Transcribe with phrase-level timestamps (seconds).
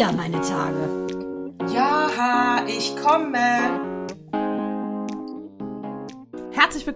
[0.00, 0.29] wieder meine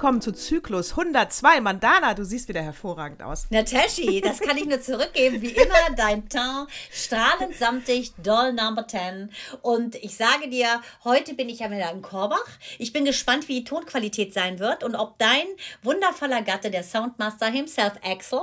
[0.04, 1.62] willkommen zu Zyklus 102.
[1.62, 3.46] Mandana, du siehst wieder hervorragend aus.
[3.48, 5.40] Natashi, das kann ich nur zurückgeben.
[5.40, 9.30] Wie immer, dein Teint strahlend samtig, doll number 10.
[9.62, 12.44] Und ich sage dir, heute bin ich ja wieder in Korbach.
[12.78, 15.46] Ich bin gespannt, wie die Tonqualität sein wird und ob dein
[15.82, 18.40] wundervoller Gatte, der Soundmaster himself, Axel,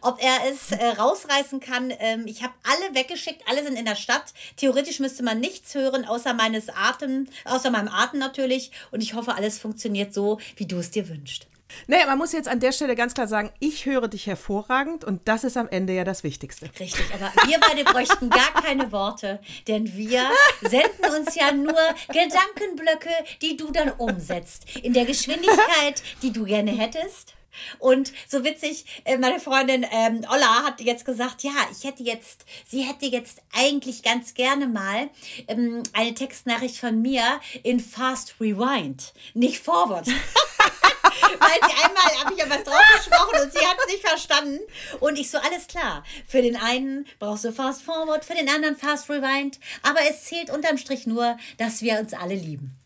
[0.00, 1.92] ob er es äh, rausreißen kann.
[1.98, 4.32] Ähm, ich habe alle weggeschickt, alle sind in der Stadt.
[4.56, 8.70] Theoretisch müsste man nichts hören, außer meines Atem, außer meinem Atem natürlich.
[8.90, 11.46] Und ich hoffe, alles funktioniert so, wie du es dir wünschst.
[11.86, 15.26] Naja, man muss jetzt an der Stelle ganz klar sagen, ich höre dich hervorragend und
[15.26, 16.70] das ist am Ende ja das Wichtigste.
[16.78, 20.22] Richtig, aber wir beide bräuchten gar keine Worte, denn wir
[20.60, 21.74] senden uns ja nur
[22.08, 24.64] Gedankenblöcke, die du dann umsetzt.
[24.82, 27.34] In der Geschwindigkeit, die du gerne hättest.
[27.78, 32.46] Und so witzig, äh, meine Freundin ähm, Olla hat jetzt gesagt, ja, ich hätte jetzt,
[32.66, 35.10] sie hätte jetzt eigentlich ganz gerne mal
[35.48, 37.22] ähm, eine Textnachricht von mir
[37.62, 40.08] in Fast Rewind, nicht Forward.
[41.38, 44.60] Weil sie einmal habe ich ja was drauf gesprochen und sie hat es nicht verstanden.
[45.00, 46.04] Und ich so, alles klar.
[46.26, 49.58] Für den einen brauchst du Fast Forward, für den anderen Fast Rewind.
[49.82, 52.76] Aber es zählt unterm Strich nur, dass wir uns alle lieben.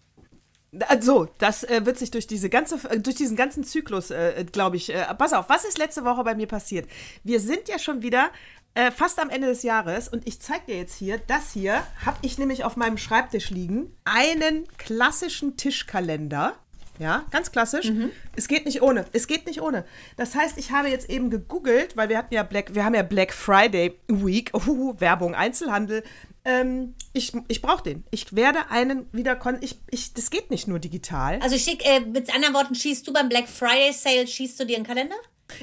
[1.00, 4.76] So, das äh, wird sich durch diese ganze, äh, durch diesen ganzen Zyklus, äh, glaube
[4.76, 4.92] ich.
[4.92, 6.88] Äh, pass auf, was ist letzte Woche bei mir passiert?
[7.24, 8.30] Wir sind ja schon wieder
[8.74, 12.18] äh, fast am Ende des Jahres und ich zeige dir jetzt hier, das hier habe
[12.22, 16.56] ich nämlich auf meinem Schreibtisch liegen, einen klassischen Tischkalender.
[16.98, 17.90] Ja, ganz klassisch.
[17.90, 18.10] Mhm.
[18.34, 19.04] Es geht nicht ohne.
[19.12, 19.84] Es geht nicht ohne.
[20.16, 23.02] Das heißt, ich habe jetzt eben gegoogelt, weil wir hatten ja Black, wir haben ja
[23.02, 26.02] Black Friday Week, uh, Werbung, Einzelhandel,
[26.46, 28.04] ähm, ich, ich brauche den.
[28.12, 31.40] Ich werde einen wieder ich, ich Das geht nicht nur digital.
[31.42, 34.76] Also schick, äh, mit anderen Worten, schießt du beim Black Friday Sale, schießt du dir
[34.76, 35.16] einen Kalender?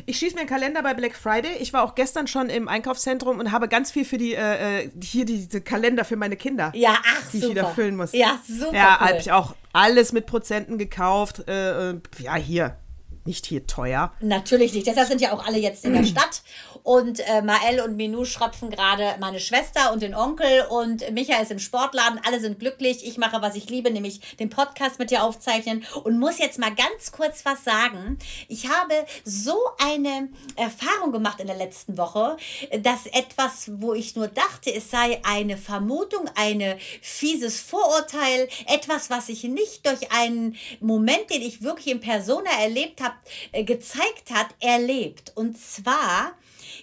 [0.05, 1.57] Ich schieße mir einen Kalender bei Black Friday.
[1.59, 4.89] Ich war auch gestern schon im Einkaufszentrum und habe ganz viel für die, äh, äh
[5.01, 6.71] hier diese Kalender für meine Kinder.
[6.75, 7.45] Ja, ach, Die super.
[7.45, 8.13] ich wieder füllen muss.
[8.13, 8.75] Ja, super.
[8.75, 9.07] Ja, cool.
[9.07, 11.47] habe ich auch alles mit Prozenten gekauft.
[11.47, 12.77] Äh, äh ja, hier
[13.25, 14.13] nicht hier teuer.
[14.19, 14.87] Natürlich nicht.
[14.87, 16.41] Deshalb sind ja auch alle jetzt in der Stadt.
[16.83, 20.65] Und äh, Mael und Minou schröpfen gerade meine Schwester und den Onkel.
[20.69, 22.19] Und Micha ist im Sportladen.
[22.25, 23.07] Alle sind glücklich.
[23.07, 25.85] Ich mache, was ich liebe, nämlich den Podcast mit dir aufzeichnen.
[26.03, 28.19] Und muss jetzt mal ganz kurz was sagen.
[28.49, 32.37] Ich habe so eine Erfahrung gemacht in der letzten Woche,
[32.79, 39.29] dass etwas, wo ich nur dachte, es sei eine Vermutung, eine fieses Vorurteil, etwas, was
[39.29, 43.12] ich nicht durch einen Moment, den ich wirklich in Persona erlebt habe,
[43.51, 45.31] äh, gezeigt hat, erlebt.
[45.35, 46.33] Und zwar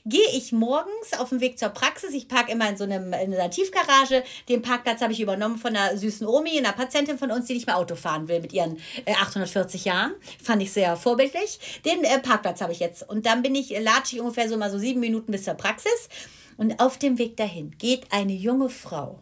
[0.06, 2.12] gehe ich morgens auf dem Weg zur Praxis.
[2.14, 4.22] Ich parke immer in so einem, in einer Tiefgarage.
[4.48, 7.66] Den Parkplatz habe ich übernommen von einer süßen Omi, einer Patientin von uns, die nicht
[7.66, 10.14] mehr Auto fahren will mit ihren äh, 840 Jahren.
[10.42, 11.80] Fand ich sehr vorbildlich.
[11.84, 13.08] Den äh, Parkplatz habe ich jetzt.
[13.08, 16.08] Und dann bin ich, latsche ich ungefähr so mal so sieben Minuten bis zur Praxis.
[16.56, 19.18] Und auf dem Weg dahin geht eine junge Frau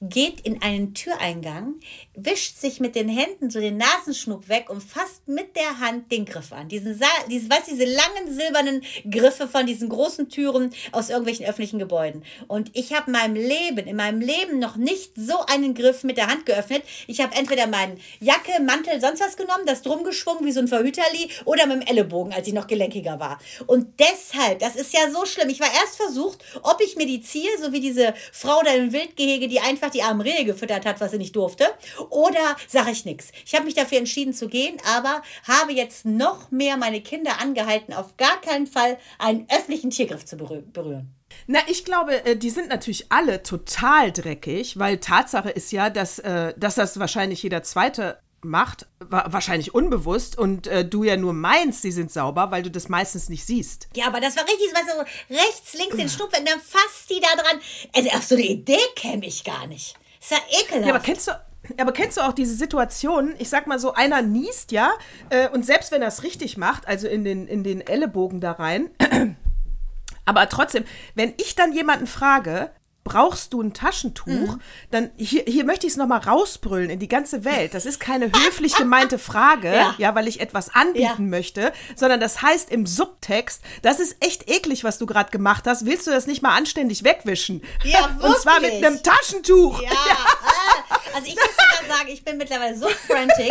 [0.00, 1.74] geht in einen Türeingang,
[2.14, 6.24] wischt sich mit den Händen so den Nasenschnupp weg und fasst mit der Hand den
[6.24, 6.68] Griff an.
[6.68, 12.24] Diesen, diese, weißt, diese langen silbernen Griffe von diesen großen Türen aus irgendwelchen öffentlichen Gebäuden.
[12.46, 16.28] Und ich habe meinem Leben, in meinem Leben noch nicht so einen Griff mit der
[16.28, 16.82] Hand geöffnet.
[17.06, 20.68] Ich habe entweder meinen Jacke, Mantel, sonst was genommen, das drum geschwungen wie so ein
[20.68, 23.38] Verhüterli oder mit dem Ellenbogen, als ich noch gelenkiger war.
[23.66, 25.48] Und deshalb, das ist ja so schlimm.
[25.48, 28.92] Ich war erst versucht, ob ich mir die ziehe, so wie diese Frau da im
[28.92, 31.66] Wildgehege, die die einfach die armen Rehe gefüttert hat, was sie nicht durfte.
[32.10, 33.32] Oder sage ich nichts.
[33.44, 37.92] Ich habe mich dafür entschieden zu gehen, aber habe jetzt noch mehr meine Kinder angehalten,
[37.94, 41.14] auf gar keinen Fall einen öffentlichen Tiergriff zu berühren.
[41.46, 46.18] Na, ich glaube, äh, die sind natürlich alle total dreckig, weil Tatsache ist ja, dass,
[46.18, 51.82] äh, dass das wahrscheinlich jeder zweite macht, wahrscheinlich unbewusst und äh, du ja nur meinst,
[51.82, 53.88] sie sind sauber, weil du das meistens nicht siehst.
[53.94, 57.20] Ja, aber das war richtig, was so rechts, links den Schnupf, und dann fasst die
[57.20, 57.60] da dran.
[57.94, 59.96] Also auf so eine Idee käme ich gar nicht.
[60.20, 60.86] ist ja ekelhaft.
[60.86, 61.32] Ja, aber kennst du,
[61.76, 64.92] aber kennst du auch diese Situation, ich sag mal so, einer niest, ja,
[65.30, 68.52] äh, und selbst wenn er es richtig macht, also in den, in den Ellenbogen da
[68.52, 68.90] rein,
[70.24, 70.84] aber trotzdem,
[71.14, 72.70] wenn ich dann jemanden frage,
[73.08, 74.60] brauchst du ein Taschentuch, mhm.
[74.90, 77.72] dann hier, hier möchte ich es nochmal rausbrüllen in die ganze Welt.
[77.72, 79.94] Das ist keine höflich gemeinte Frage, ja.
[79.96, 80.14] ja.
[80.14, 81.18] weil ich etwas anbieten ja.
[81.18, 85.86] möchte, sondern das heißt im Subtext, das ist echt eklig, was du gerade gemacht hast.
[85.86, 87.62] Willst du das nicht mal anständig wegwischen?
[87.82, 88.24] Ja, wirklich.
[88.28, 89.80] Und zwar mit einem Taschentuch.
[89.80, 89.90] Ja.
[89.90, 90.16] ja.
[91.14, 93.50] Also ich muss sogar sagen, ich bin mittlerweile so frantic,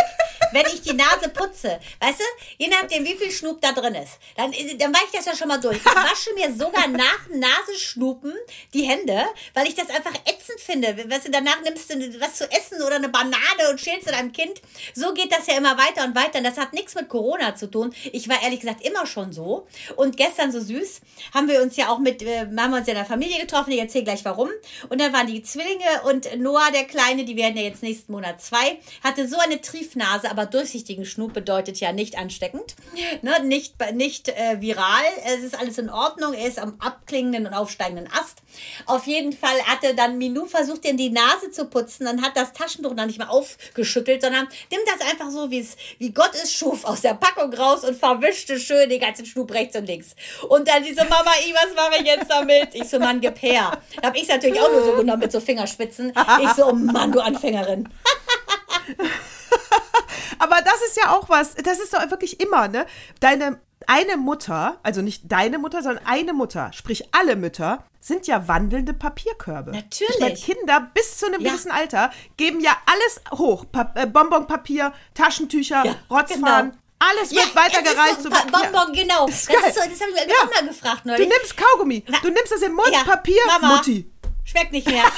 [0.52, 2.24] wenn ich die Nase putze, weißt du,
[2.58, 5.48] je nachdem, wie viel Schnup da drin ist, dann, dann mache ich das ja schon
[5.48, 5.78] mal durch.
[5.78, 8.34] Ich wasche mir sogar nach dem Nasenschnupen
[8.74, 11.10] die Hände, weil ich das einfach ätzend finde.
[11.10, 14.62] Weißt du, danach nimmst du was zu essen oder eine Banane und schälst deinem Kind.
[14.94, 16.40] So geht das ja immer weiter und weiter.
[16.40, 17.94] Und das hat nichts mit Corona zu tun.
[18.12, 19.68] Ich war ehrlich gesagt immer schon so.
[19.96, 21.02] Und gestern so süß
[21.34, 23.72] haben wir uns ja auch mit, äh, haben wir uns ja in der Familie getroffen.
[23.72, 24.50] Ich erzähle gleich warum.
[24.90, 28.42] Und dann waren die Zwillinge und Noah, der Kleine, die werden ja jetzt nächsten Monat
[28.42, 32.76] zwei, hatte so eine Triefnase, aber durchsichtigen Schnupf bedeutet ja nicht ansteckend,
[33.22, 33.44] ne?
[33.44, 35.04] nicht, nicht äh, viral.
[35.26, 36.34] Es ist alles in Ordnung.
[36.34, 38.42] Er ist am abklingenden und aufsteigenden Ast.
[38.86, 42.06] Auf jeden Fall hatte dann Minou versucht, ihm die Nase zu putzen.
[42.06, 45.78] Dann hat das Taschentuch noch nicht mal aufgeschüttelt, sondern nimmt das einfach so, wie es,
[46.00, 49.76] wie Gott es schuf, aus der Packung raus und verwischte schön den ganzen Schnupf rechts
[49.76, 50.16] und links.
[50.50, 52.74] Und dann diese Mama, I, was mache ich jetzt damit?
[52.74, 53.80] Ich so, Mann, gib her.
[54.02, 56.14] Da habe ich es natürlich auch nur so genommen mit so Fingerspitzen.
[56.42, 57.88] Ich so, oh Mann, du Anfängerin.
[60.40, 62.86] Aber das ist ja auch was, das ist doch wirklich immer, ne?
[63.20, 63.60] Deine
[63.90, 68.94] eine Mutter, also nicht deine Mutter, sondern eine Mutter, sprich alle Mütter, sind ja wandelnde
[68.94, 69.72] Papierkörbe.
[69.72, 70.16] Natürlich.
[70.16, 71.52] Ich meine, Kinder bis zu einem Ja.
[71.52, 73.64] gewissen Alter geben ja alles hoch.
[73.72, 76.72] Pa äh, Bonbonpapier, Taschentücher, Ja, Rotzfahren.
[76.72, 76.78] genau.
[77.00, 78.18] Alles wird weitergereicht.
[78.20, 79.28] es ist so, Bonbon, genau.
[79.28, 80.50] Das, ist so, das habe ich mir Ja.
[80.62, 81.30] mal gefragt Du neulich.
[81.30, 83.76] nimmst Kaugummi, du nimmst das im Mund, ja, Papier, Mama.
[83.76, 84.12] Mutti.
[84.44, 85.04] Schmeckt nicht mehr.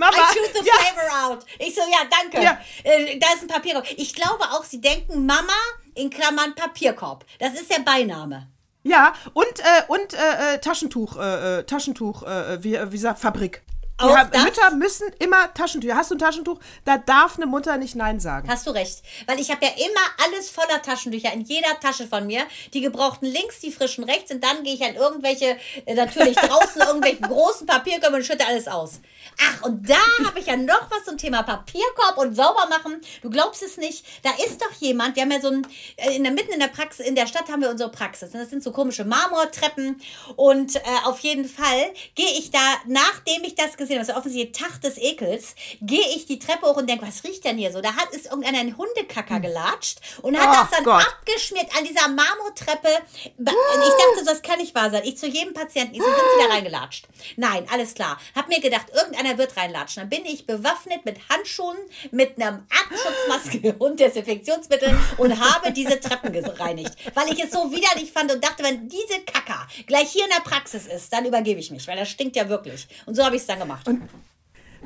[0.00, 0.16] Mama.
[0.16, 0.72] I choose the ja.
[0.72, 1.46] flavor out.
[1.58, 2.42] Ich so, ja, danke.
[2.42, 2.58] Ja.
[2.84, 3.86] Äh, da ist ein Papierkorb.
[3.98, 5.52] Ich glaube auch, sie denken Mama
[5.94, 7.26] in Klammern Papierkorb.
[7.38, 8.48] Das ist der Beiname.
[8.82, 13.62] Ja, und, äh, und äh, äh, Taschentuch, äh, äh, Taschentuch, wie, wie sagt, Fabrik.
[14.00, 14.44] Auch haben, das?
[14.44, 15.96] Mütter müssen immer Taschentücher.
[15.96, 16.58] Hast du ein Taschentuch?
[16.84, 18.48] Da darf eine Mutter nicht Nein sagen.
[18.48, 19.02] Hast du recht.
[19.26, 22.46] Weil ich habe ja immer alles voller Taschentücher in jeder Tasche von mir.
[22.72, 24.30] Die gebrauchten links, die frischen rechts.
[24.30, 25.56] Und dann gehe ich an irgendwelche,
[25.86, 29.00] äh, natürlich draußen irgendwelche großen Papierkörbe und schütte alles aus.
[29.38, 33.00] Ach, und da habe ich ja noch was zum Thema Papierkorb und sauber machen.
[33.22, 34.04] Du glaubst es nicht.
[34.22, 35.66] Da ist doch jemand, wir haben ja so ein,
[35.96, 38.32] äh, in der mitten in der Praxis, in der Stadt haben wir unsere Praxis.
[38.32, 40.00] Und das sind so komische Marmortreppen.
[40.36, 44.80] Und äh, auf jeden Fall gehe ich da, nachdem ich das gesehen so offensichtlich Tag
[44.80, 47.80] des Ekels, gehe ich die Treppe hoch und denke, was riecht denn hier so?
[47.80, 51.06] Da hat ist irgendeiner einen Hundekacker gelatscht und hat Oh das dann Gott.
[51.06, 52.88] abgeschmiert an dieser Marmortreppe.
[53.36, 55.02] Und ich dachte, das kann nicht wahr sein.
[55.04, 57.06] Ich zu jedem Patienten, ich so, sind sie da reingelatscht?
[57.36, 58.18] Nein, alles klar.
[58.34, 60.02] Hab mir gedacht, irgendeiner wird reinlatschen.
[60.02, 61.76] Dann bin ich bewaffnet mit Handschuhen,
[62.10, 66.92] mit einem Atemschutzmaske und Desinfektionsmittel und habe diese Treppen gereinigt.
[67.14, 70.42] Weil ich es so widerlich fand und dachte, wenn diese Kacker gleich hier in der
[70.42, 72.86] Praxis ist, dann übergebe ich mich, weil das stinkt ja wirklich.
[73.06, 73.79] Und so habe ich es dann gemacht.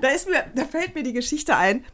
[0.01, 1.85] Da ist mir, da fällt mir die Geschichte ein.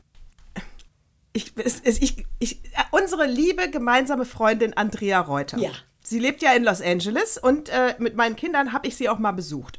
[1.33, 2.61] Ich, es, es, ich, ich,
[2.91, 5.59] unsere liebe gemeinsame Freundin Andrea Reuter.
[5.59, 5.71] Ja.
[6.03, 9.19] Sie lebt ja in Los Angeles und äh, mit meinen Kindern habe ich sie auch
[9.19, 9.79] mal besucht.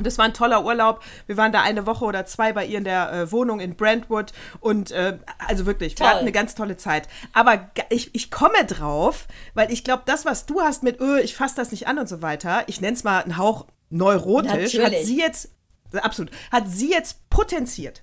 [0.00, 1.02] Und das war ein toller Urlaub.
[1.26, 4.32] Wir waren da eine Woche oder zwei bei ihr in der äh, Wohnung in Brentwood
[4.60, 6.06] und äh, also wirklich, Toll.
[6.06, 7.06] wir hatten eine ganz tolle Zeit.
[7.34, 11.34] Aber ich, ich komme drauf, weil ich glaube, das, was du hast mit, öh, ich
[11.36, 14.84] fasse das nicht an und so weiter, ich nenne es mal einen Hauch neurotisch, hat
[14.84, 15.04] Natürlich.
[15.04, 15.50] sie jetzt,
[15.94, 18.02] absolut, hat sie jetzt potenziert.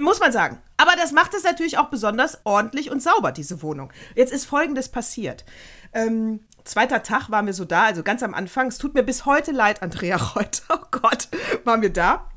[0.00, 0.58] Muss man sagen.
[0.78, 3.92] Aber das macht es natürlich auch besonders ordentlich und sauber, diese Wohnung.
[4.16, 5.44] Jetzt ist Folgendes passiert.
[5.92, 8.68] Ähm, zweiter Tag waren wir so da, also ganz am Anfang.
[8.68, 10.62] Es tut mir bis heute leid, Andrea Reuter.
[10.72, 11.28] Oh Gott,
[11.64, 12.28] waren wir da.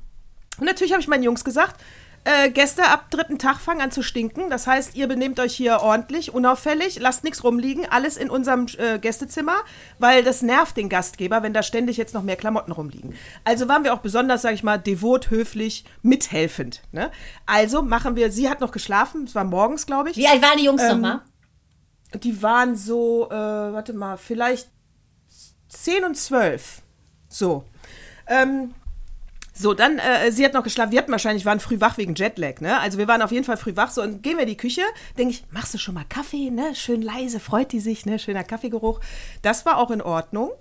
[0.60, 1.82] Und natürlich habe ich meinen Jungs gesagt,
[2.26, 4.50] äh, Gäste ab dritten Tag fangen an zu stinken.
[4.50, 9.00] Das heißt, ihr benehmt euch hier ordentlich, unauffällig, lasst nichts rumliegen, alles in unserem äh,
[9.00, 9.56] Gästezimmer,
[10.00, 13.14] weil das nervt den Gastgeber, wenn da ständig jetzt noch mehr Klamotten rumliegen.
[13.44, 16.82] Also waren wir auch besonders, sage ich mal, devot, höflich, mithelfend.
[16.92, 17.12] Ne?
[17.46, 20.18] Also machen wir, sie hat noch geschlafen, es war morgens, glaube ich.
[20.18, 21.22] Wie alt waren die Jungs Ähm, nochmal?
[22.16, 24.70] Die waren so, äh, warte mal, vielleicht
[25.70, 26.82] 10 und 12.
[27.30, 27.66] So.
[28.28, 28.74] Ähm,
[29.58, 30.92] so, dann, äh, sie hat noch geschlafen.
[30.92, 32.78] Wir hatten wahrscheinlich, waren früh wach wegen Jetlag, ne?
[32.82, 33.90] Also wir waren auf jeden Fall früh wach.
[33.90, 34.82] So, und gehen wir in die Küche.
[35.18, 36.76] Denke ich, machst du schon mal Kaffee, ne?
[36.76, 38.20] Schön leise, freut die sich, ne?
[38.20, 39.00] Schöner Kaffeegeruch.
[39.42, 40.52] Das war auch in Ordnung.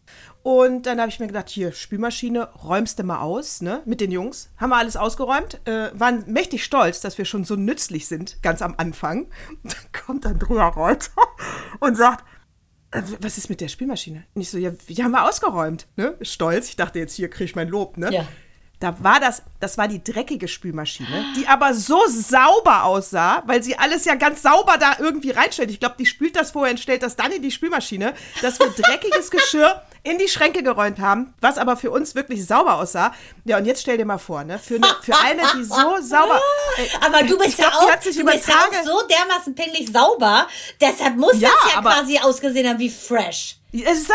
[0.45, 3.83] Und dann habe ich mir gedacht, hier, Spülmaschine, räumst du mal aus, ne?
[3.85, 4.51] Mit den Jungs.
[4.59, 5.61] Haben wir alles ausgeräumt.
[5.67, 9.27] Äh, waren mächtig stolz, dass wir schon so nützlich sind, ganz am Anfang.
[9.63, 11.11] Und dann kommt Andrea Reuter
[11.81, 12.25] und sagt,
[12.93, 14.25] äh, was ist mit der Spülmaschine?
[14.35, 16.15] Und ich so, ja, die haben wir ausgeräumt, ne?
[16.23, 16.69] Stolz.
[16.69, 18.13] Ich dachte, jetzt hier kriege ich mein Lob, ne?
[18.13, 18.29] Ja.
[18.85, 23.79] Da war das, das war die dreckige Spülmaschine, die aber so sauber aussah, weil sie
[23.79, 25.71] alles ja ganz sauber da irgendwie reinstellt.
[25.71, 28.12] Ich glaube, die spült das vorher und stellt das dann in die Spülmaschine,
[28.43, 32.75] dass wir dreckiges Geschirr in die Schränke geräumt haben, was aber für uns wirklich sauber
[32.75, 33.14] aussah.
[33.47, 34.59] Ja, und jetzt stell dir mal vor, ne?
[34.59, 36.38] Für eine, für eine die so sauber.
[36.76, 39.91] äh, Aber du bist ja glaub, die auch, du bist ja auch so dermaßen pingelig
[39.91, 40.47] sauber.
[40.79, 43.57] Deshalb muss Ja, das ja quasi ausgesehen haben wie fresh.
[43.83, 44.14] Es sah,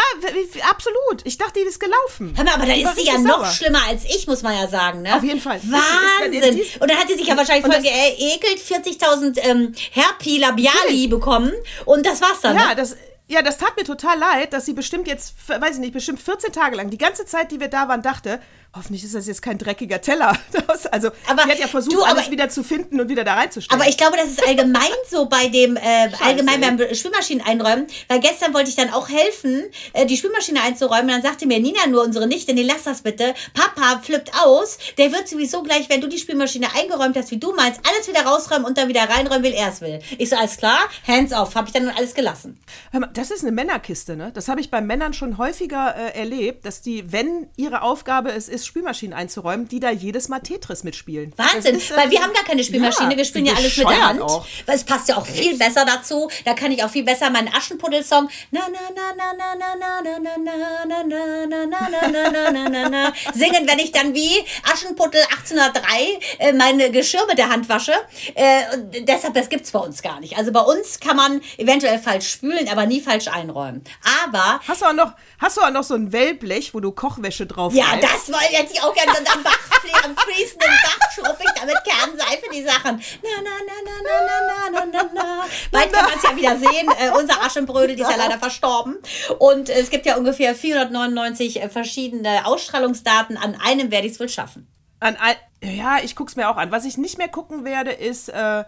[0.69, 1.25] absolut.
[1.25, 2.33] Ich dachte, die ist gelaufen.
[2.35, 3.51] Hör mal, aber war ist sie ja noch sauer.
[3.51, 5.01] schlimmer als ich, muss man ja sagen.
[5.01, 5.13] Ne?
[5.13, 5.59] Auf jeden Fall.
[5.63, 6.61] Wahnsinn.
[6.79, 11.51] Und dann hat sie sich ja wahrscheinlich voll geekelt, 40.000 ähm, Herpi Labiali bekommen.
[11.85, 12.55] Und das war's dann.
[12.55, 12.75] Ja, ne?
[12.75, 12.95] das,
[13.27, 16.53] ja, das tat mir total leid, dass sie bestimmt jetzt, weiß ich nicht, bestimmt 14
[16.53, 18.39] Tage lang, die ganze Zeit, die wir da waren, dachte,
[18.75, 20.37] hoffentlich ist das jetzt kein dreckiger Teller.
[20.69, 23.33] Das, also, Aber sie hat ja versucht, du, alles wieder zu finden und wieder da
[23.33, 23.81] reinzustellen.
[23.81, 26.75] Aber ich glaube, das ist allgemein so bei dem, äh, allgemein ey.
[26.75, 31.05] beim Spülmaschinen einräumen, weil gestern wollte ich dann auch helfen, äh, die Spülmaschine einzuräumen.
[31.05, 33.33] Und dann sagte mir Nina nur, unsere Nichte, nee, lass das bitte.
[33.55, 34.77] Papa flippt aus.
[34.99, 38.21] Der wird sowieso gleich, wenn du die Spülmaschine eingeräumt hast, wie du meinst, alles wieder
[38.21, 39.99] rausräumen und dann wieder reinräumen, will er es will.
[40.19, 42.59] Ich so, alles klar, hands off, habe ich dann alles gelassen.
[42.91, 44.31] Hör mal, das ist eine Männerkiste, ne?
[44.33, 48.47] Das habe ich bei Männern schon häufiger äh, erlebt, dass die, wenn ihre Aufgabe es
[48.47, 51.33] ist, Spülmaschinen einzuräumen, die da jedes Mal Tetris mitspielen.
[51.37, 53.89] Wahnsinn, ist, äh, weil wir haben gar keine Spülmaschine, ja, wir spielen ja alles mit
[53.89, 54.21] der Hand.
[54.21, 54.45] Auch.
[54.65, 56.29] Weil es passt ja auch viel besser dazu.
[56.45, 60.01] Da kann ich auch viel besser meinen Aschenpuddel-Song na na na na na na na
[60.01, 63.91] na na na na na na na na na na na na singen, wenn ich
[63.91, 64.31] dann wie
[64.71, 67.93] Aschenputtel 1803 äh, meine Geschirr mit der Hand wasche.
[68.35, 70.37] Äh, deshalb, das gibt's bei uns gar nicht.
[70.37, 73.83] Also bei uns kann man eventuell falsch spülen, aber nie falsch einräumen.
[74.23, 77.45] Aber Hast du auch noch, hast du auch noch so ein Wellblech, wo du Kochwäsche
[77.45, 79.11] drauf ja, das wollte hätte ich auch gerne.
[79.17, 79.57] Und am, Bach,
[80.03, 83.01] am fließenden Bach schruppe ich damit Kernseife die Sachen.
[83.23, 85.45] Na, na, na, na, na, na, na, na, na.
[85.71, 86.89] Bald kann man es ja wieder sehen.
[86.99, 88.97] Äh, unser Aschenbrödel, die ist ja leider verstorben.
[89.39, 93.37] Und es gibt ja ungefähr 499 äh, verschiedene Ausstrahlungsdaten.
[93.37, 94.67] An einem werde ich es wohl schaffen.
[94.99, 96.71] An all, ja, ich guck's mir auch an.
[96.71, 98.63] Was ich nicht mehr gucken werde, ist äh,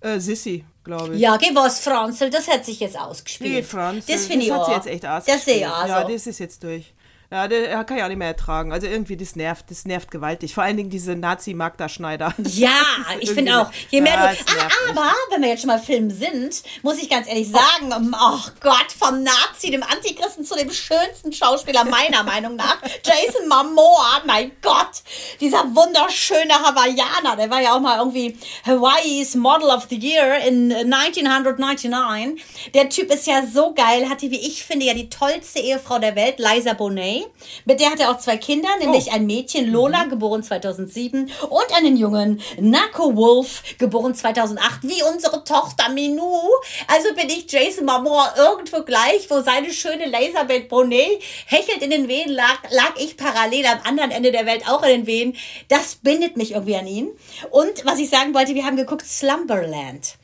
[0.00, 1.20] äh, Sissy, glaube ich.
[1.20, 3.52] Ja, geh was, Franzl, das hat sich jetzt ausgespielt.
[3.52, 4.06] Nee, Franz.
[4.06, 4.66] Das ich hat auch.
[4.66, 5.72] sie jetzt echt Das sehe ich ausgespielt.
[5.72, 5.92] also.
[5.92, 6.94] Ja, das ist jetzt durch.
[7.30, 8.72] Ja, der kann ich auch nicht mehr ertragen.
[8.72, 10.54] Also irgendwie, das nervt, das nervt gewaltig.
[10.54, 12.34] Vor allen Dingen diese Nazi-Magda-Schneider.
[12.38, 12.80] Ja,
[13.20, 13.70] ich finde auch.
[13.90, 14.44] Je mehr Ja, du.
[14.50, 18.16] Ah, aber wenn wir jetzt schon mal Film sind, muss ich ganz ehrlich sagen, um,
[18.18, 24.22] oh Gott, vom Nazi, dem Antichristen zu dem schönsten Schauspieler meiner Meinung nach, Jason Momoa,
[24.24, 25.02] mein Gott,
[25.38, 30.72] dieser wunderschöne Hawaiianer, der war ja auch mal irgendwie Hawaii's Model of the Year in
[30.72, 32.42] 1999.
[32.72, 36.16] Der Typ ist ja so geil, hatte, wie ich finde, ja die tollste Ehefrau der
[36.16, 37.17] Welt, Liza Bonet.
[37.64, 41.96] Mit der hat er auch zwei Kinder, nämlich ein Mädchen, Lola, geboren 2007, und einen
[41.96, 46.40] Jungen, Nako Wolf, geboren 2008, wie unsere Tochter Minou.
[46.86, 52.08] Also bin ich Jason Momoa irgendwo gleich, wo seine schöne Laserband Bonet hechelt in den
[52.08, 55.36] Wehen lag, lag ich parallel am anderen Ende der Welt auch in den Wehen.
[55.68, 57.10] Das bindet mich irgendwie an ihn.
[57.50, 60.18] Und was ich sagen wollte, wir haben geguckt Slumberland.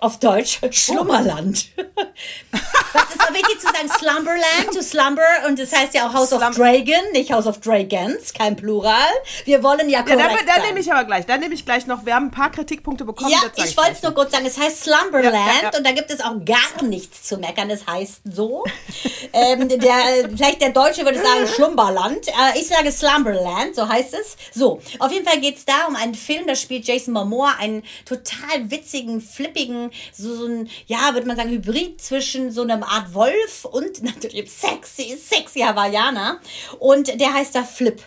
[0.00, 1.66] Auf Deutsch Schlummerland.
[2.52, 3.88] Was ist auch wichtig zu sagen?
[3.98, 5.22] Slumberland, to slumber.
[5.46, 8.94] Und das heißt ja auch House of Slum- Dragon, nicht House of Dragons, kein Plural.
[9.44, 10.62] Wir wollen ja Ja, korrekt da, da sein.
[10.68, 11.26] nehme ich aber gleich.
[11.26, 12.04] Da nehme ich gleich noch.
[12.06, 13.30] Wir haben ein paar Kritikpunkte bekommen.
[13.30, 14.46] Ja, das ich wollte es nur kurz sagen.
[14.46, 15.78] Es heißt Slumberland Ja, ja, ja.
[15.78, 17.68] und da gibt es auch gar nichts zu meckern.
[17.70, 18.64] Es heißt so.
[19.34, 22.26] ähm, der, vielleicht der Deutsche würde sagen Schlumberland.
[22.28, 24.36] Äh, ich sage Slumberland, so heißt es.
[24.52, 27.82] So, auf jeden Fall geht es da um einen Film, da spielt Jason Momoa einen
[28.06, 33.14] total witzigen, flippigen, so, so ein, ja, würde man sagen, Hybrid zwischen so einem Art
[33.14, 36.40] Wolf und natürlich sexy, sexy Hawaiianer.
[36.78, 38.02] Und der heißt da Flip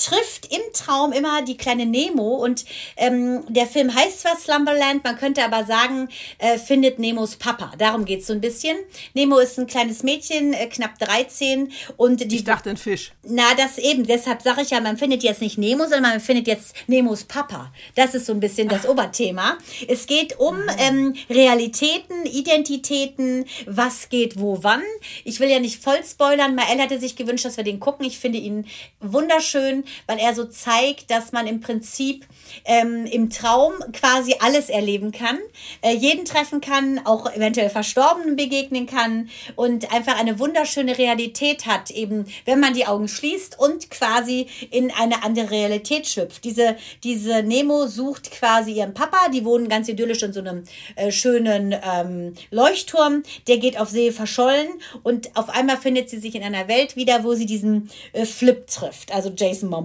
[0.00, 2.64] trifft im Traum immer die kleine Nemo und
[2.96, 7.72] ähm, der Film heißt zwar Slumberland, man könnte aber sagen, äh, findet Nemos Papa.
[7.78, 8.76] Darum geht's so ein bisschen.
[9.14, 13.12] Nemo ist ein kleines Mädchen, äh, knapp 13 und die Ich dachte ein Fisch.
[13.22, 14.06] na, das eben.
[14.06, 17.72] Deshalb sage ich ja, man findet jetzt nicht Nemo, sondern man findet jetzt Nemos Papa.
[17.94, 19.58] Das ist so ein bisschen das Oberthema.
[19.88, 24.82] Es geht um ähm, Realitäten, Identitäten, was geht wo wann.
[25.24, 26.54] Ich will ja nicht voll spoilern.
[26.54, 28.06] Mael hatte sich gewünscht, dass wir den gucken.
[28.06, 28.66] Ich finde ihn
[29.00, 32.26] wunderschön, weil er so zeigt, dass man im Prinzip
[32.64, 35.38] ähm, im Traum quasi alles erleben kann,
[35.82, 41.90] äh, jeden treffen kann, auch eventuell Verstorbenen begegnen kann und einfach eine wunderschöne Realität hat,
[41.90, 46.44] eben wenn man die Augen schließt und quasi in eine andere Realität schlüpft.
[46.44, 50.64] Diese, diese Nemo sucht quasi ihren Papa, die wohnen ganz idyllisch in so einem
[50.96, 54.68] äh, schönen ähm, Leuchtturm, der geht auf See verschollen
[55.02, 58.66] und auf einmal findet sie sich in einer Welt wieder, wo sie diesen äh, Flip
[58.66, 59.79] trifft, also Jason Momoa.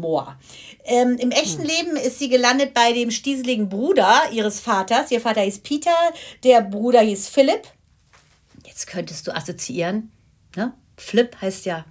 [0.83, 5.11] Ähm, Im echten Leben ist sie gelandet bei dem stieseligen Bruder ihres Vaters.
[5.11, 5.95] Ihr Vater hieß Peter,
[6.43, 7.67] der Bruder hieß Philipp.
[8.65, 10.11] Jetzt könntest du assoziieren,
[10.55, 10.73] ne?
[10.97, 11.85] Flip heißt ja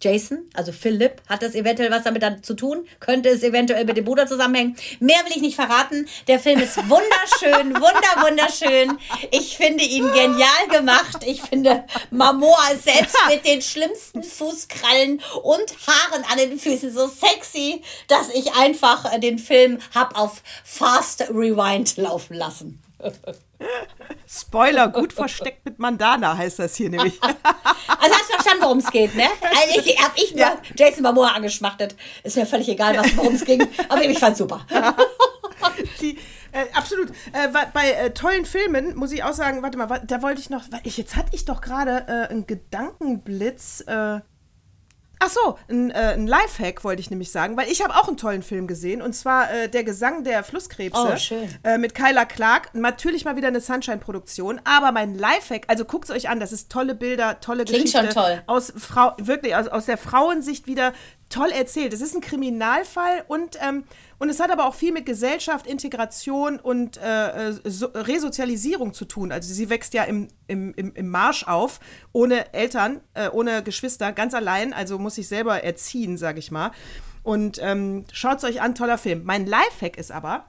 [0.00, 1.22] Jason, also Philipp.
[1.28, 2.86] Hat das eventuell was damit zu tun?
[3.00, 4.76] Könnte es eventuell mit dem Bruder zusammenhängen?
[5.00, 6.08] Mehr will ich nicht verraten.
[6.28, 8.98] Der Film ist wunderschön, wunder, wunderschön.
[9.30, 11.24] Ich finde ihn genial gemacht.
[11.26, 17.82] Ich finde Mamoa selbst mit den schlimmsten Fußkrallen und Haaren an den Füßen so sexy,
[18.06, 22.82] dass ich einfach den Film hab auf Fast Rewind laufen lassen.
[24.26, 27.18] Spoiler, gut versteckt mit Mandana heißt das hier nämlich.
[28.00, 29.24] Also hast du verstanden, worum es geht, ne?
[29.42, 30.58] Also ich, hab ich nur Ja.
[30.76, 31.96] Jason Momoa angeschmachtet.
[32.22, 33.66] Ist mir völlig egal, was worum es ging.
[33.88, 34.64] Aber ich fand's super.
[36.00, 36.16] Die,
[36.52, 37.08] äh, absolut.
[37.32, 40.64] Äh, bei äh, tollen Filmen muss ich auch sagen, warte mal, da wollte ich noch,
[40.84, 43.84] ich, jetzt hatte ich doch gerade äh, einen Gedankenblitz.
[45.20, 48.16] Ach so, ein, äh, ein Lifehack wollte ich nämlich sagen, weil ich habe auch einen
[48.16, 51.48] tollen Film gesehen und zwar äh, der Gesang der Flusskrebse Oh, schön.
[51.64, 52.74] Äh, mit Kyla Clark.
[52.74, 56.70] Natürlich mal wieder eine Sunshine-Produktion, aber mein Lifehack, also guckt es euch an, das ist
[56.70, 58.06] tolle Bilder, tolle Klingt Geschichte.
[58.12, 58.42] schon toll.
[58.46, 60.92] Aus Frau, wirklich, aus, aus der Frauensicht wieder
[61.30, 61.92] toll erzählt.
[61.92, 63.84] Es ist ein Kriminalfall und, ähm,
[64.18, 69.04] und es hat aber auch viel mit Gesellschaft, Integration und äh, äh, so, Resozialisierung zu
[69.04, 69.30] tun.
[69.30, 71.78] Also sie wächst ja im, im, im, Marsch auf,
[72.12, 76.72] ohne Eltern, äh, ohne Geschwister, ganz allein, also muss sich selber erziehen, sage ich mal.
[77.22, 79.22] Und ähm, schaut es euch an, toller Film.
[79.24, 80.46] Mein Lifehack ist aber,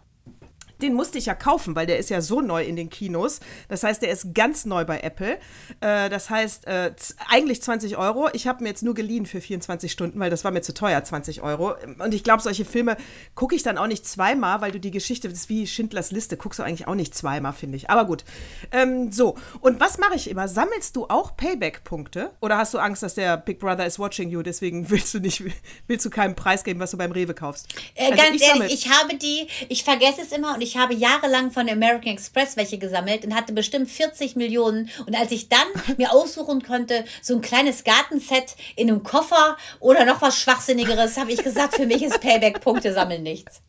[0.82, 3.40] den musste ich ja kaufen, weil der ist ja so neu in den Kinos.
[3.68, 5.38] Das heißt, der ist ganz neu bei Apple.
[5.82, 6.94] Äh, das heißt, äh,
[7.30, 8.30] eigentlich 20 Euro.
[8.34, 11.04] Ich habe mir jetzt nur geliehen für 24 Stunden, weil das war mir zu teuer,
[11.04, 11.74] 20 Euro.
[12.00, 12.98] Und ich glaube, solche Filme
[13.36, 16.38] gucke ich dann auch nicht zweimal, weil du die Geschichte, das ist wie Schindlers Liste,
[16.38, 17.90] guckst du eigentlich auch nicht zweimal, finde ich.
[17.90, 18.24] Aber gut.
[18.72, 20.48] Ähm, so, und was mache ich immer?
[20.48, 22.32] Sammelst du auch Payback-Punkte?
[22.42, 25.44] Oder hast du Angst, dass der Big Brother is watching you, deswegen willst du nicht,
[25.88, 27.68] willst du keinem Preis geben, was du beim Rewe kaufst?
[27.96, 30.69] Äh, Also ganz ich sammel- ehrlich, ich habe die, ich vergesse es immer und ich
[30.78, 34.90] habe jahrelang von American Express welche gesammelt und hatte bestimmt 40 Millionen.
[35.06, 40.06] Und als ich dann mir aussuchen konnte, so ein kleines Gartenset in einem Koffer oder
[40.06, 43.62] noch was Schwachsinnigeres, habe ich gesagt, für mich ist Payback-Punkte sammeln nichts.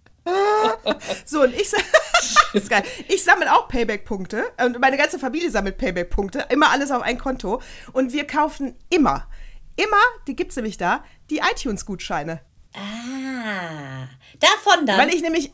[1.25, 1.73] So, und ich,
[3.09, 4.45] ich sammle auch Payback-Punkte.
[4.65, 6.47] Und meine ganze Familie sammelt Payback-Punkte.
[6.51, 7.63] Immer alles auf ein Konto.
[7.93, 9.27] Und wir kaufen immer,
[9.77, 12.41] immer, die gibt es nämlich da, die iTunes-Gutscheine.
[12.75, 14.07] Ah,
[14.39, 14.99] davon dann.
[14.99, 15.53] Weil ich nämlich,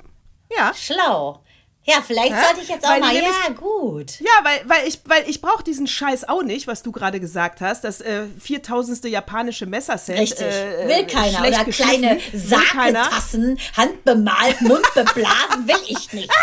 [0.50, 0.72] ja.
[0.74, 1.42] Schlau.
[1.88, 2.40] Ja, vielleicht Hä?
[2.44, 3.12] sollte ich jetzt auch Weil mal.
[3.12, 4.18] nämlich- Ja, gut.
[4.18, 7.60] Ja, weil, weil ich, weil ich brauche diesen Scheiß auch nicht, was du gerade gesagt
[7.60, 7.84] hast.
[7.84, 9.04] Das äh, 4000.
[9.04, 10.18] japanische Messerset.
[10.18, 10.46] Richtig.
[10.48, 11.38] Äh, will keiner.
[11.38, 12.18] schlecht Oder kleine
[12.72, 13.04] keiner.
[13.04, 16.30] Saketassen, handbemalt, mundbeblasen, will ich nicht.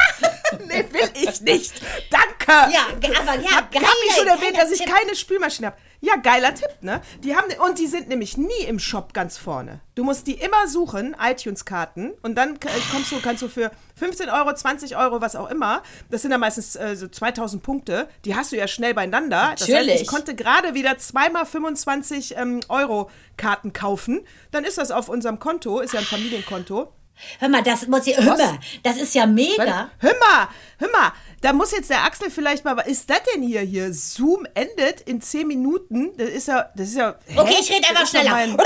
[0.67, 1.73] Nee, will ich nicht.
[2.11, 2.71] Danke.
[2.71, 2.85] Ja,
[3.19, 3.81] aber ja, hab, geil.
[4.07, 4.93] Ich schon erwähnt, dass ich Tipp.
[4.93, 5.77] keine Spülmaschine habe.
[6.05, 6.99] Ja, geiler Tipp, ne?
[7.23, 9.79] Die haben und die sind nämlich nie im Shop ganz vorne.
[9.95, 14.29] Du musst die immer suchen, iTunes-Karten, und dann k- kommst du, kannst du für 15
[14.29, 18.35] Euro, 20 Euro, was auch immer, das sind dann meistens äh, so 2000 Punkte, die
[18.35, 19.51] hast du ja schnell beieinander.
[19.57, 20.01] Das heißt, Natürlich.
[20.01, 24.21] ich konnte gerade wieder zweimal 25 ähm, Euro Karten kaufen.
[24.51, 26.91] Dann ist das auf unserem Konto, ist ja ein Familienkonto.
[27.39, 28.17] Hör mal, das muss ich.
[28.17, 29.89] Hör mal, das ist ja mega.
[29.99, 30.47] Hör mal,
[30.79, 33.61] hör mal, da muss jetzt der Axel vielleicht mal, was ist das denn hier?
[33.61, 36.15] Hier, Zoom endet in 10 Minuten.
[36.17, 37.15] Das ist ja, das ist ja.
[37.25, 37.39] hä?
[37.39, 38.31] Okay, ich rede einfach schneller.
[38.31, 38.57] mein-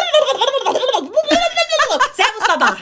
[2.16, 2.78] Servus, Baba.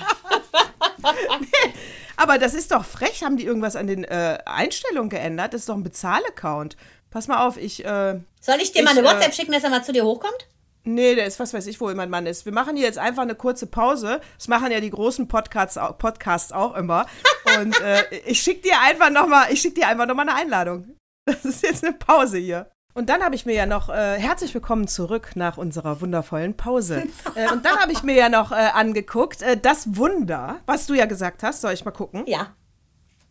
[2.17, 3.23] Aber das ist doch frech.
[3.23, 5.53] Haben die irgendwas an den äh, Einstellungen geändert?
[5.53, 6.77] Das ist doch ein Bezahl-Account.
[7.11, 9.63] Pass mal auf, ich, äh, Soll ich dir mal Ich, eine äh, WhatsApp schicken, dass
[9.63, 10.47] er mal zu dir hochkommt?
[10.85, 12.45] Nee, der ist, was weiß ich, wo mein Mann ist.
[12.45, 14.21] Wir machen hier jetzt einfach eine kurze Pause.
[14.37, 17.05] Das machen ja die großen Podcasts, au- Podcasts auch immer.
[17.59, 20.95] Und äh, ich schick dir einfach nochmal, ich schick dir einfach nochmal eine Einladung.
[21.27, 22.69] Das ist jetzt eine Pause hier.
[22.93, 27.03] Und dann habe ich mir ja noch, äh, herzlich willkommen zurück nach unserer wundervollen Pause.
[27.35, 30.93] äh, und dann habe ich mir ja noch äh, angeguckt, äh, das Wunder, was du
[30.93, 32.23] ja gesagt hast, soll ich mal gucken.
[32.27, 32.55] Ja.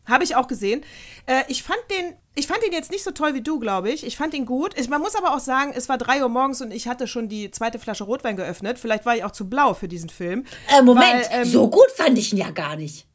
[0.06, 0.82] Habe ich auch gesehen.
[1.26, 4.04] Äh, ich fand den, ich fand ihn jetzt nicht so toll wie du, glaube ich.
[4.04, 4.72] Ich fand ihn gut.
[4.76, 7.28] Ich, man muss aber auch sagen, es war drei Uhr morgens und ich hatte schon
[7.28, 8.78] die zweite Flasche Rotwein geöffnet.
[8.78, 10.44] Vielleicht war ich auch zu blau für diesen Film.
[10.68, 13.06] Äh, Moment, Weil, ähm, so gut fand ich ihn ja gar nicht.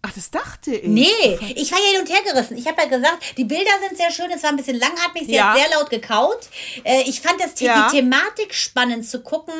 [0.00, 0.86] Ach, das dachte ich.
[0.88, 1.06] Nee,
[1.56, 2.56] ich war ja hin und her gerissen.
[2.56, 5.34] Ich habe ja gesagt, die Bilder sind sehr schön, es war ein bisschen langatmig, sie
[5.34, 5.52] Ja.
[5.52, 6.38] hat sehr laut gekaut.
[6.84, 7.88] Äh, ich fand das The Ja.
[7.90, 9.54] die Thematik spannend zu gucken,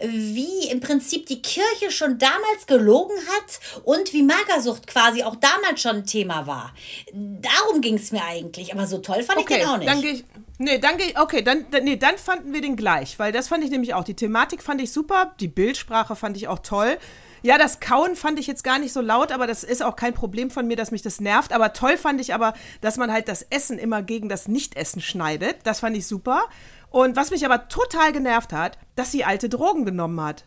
[0.00, 5.80] wie im Prinzip die Kirche schon damals gelogen hat und wie Magersucht quasi auch damals
[5.80, 6.74] schon ein Thema war.
[7.12, 9.88] Darum ging es mir eigentlich, aber so toll fand ich Okay, den auch nicht.
[9.88, 10.24] dann ich.
[10.58, 11.18] Nee, dann ich.
[11.18, 14.04] Okay, dann, nee, dann fanden wir den gleich, weil das fand ich nämlich auch.
[14.04, 16.98] Die Thematik fand ich super, die Bildsprache fand ich auch toll.
[17.42, 20.14] Ja, das Kauen fand ich jetzt gar nicht so laut, aber das ist auch kein
[20.14, 21.52] Problem von mir, dass mich das nervt.
[21.52, 25.58] Aber toll fand ich aber, dass man halt das Essen immer gegen das Nichtessen schneidet.
[25.64, 26.44] Das fand ich super.
[26.90, 30.44] Und was mich aber total genervt hat, dass sie alte Drogen genommen hat.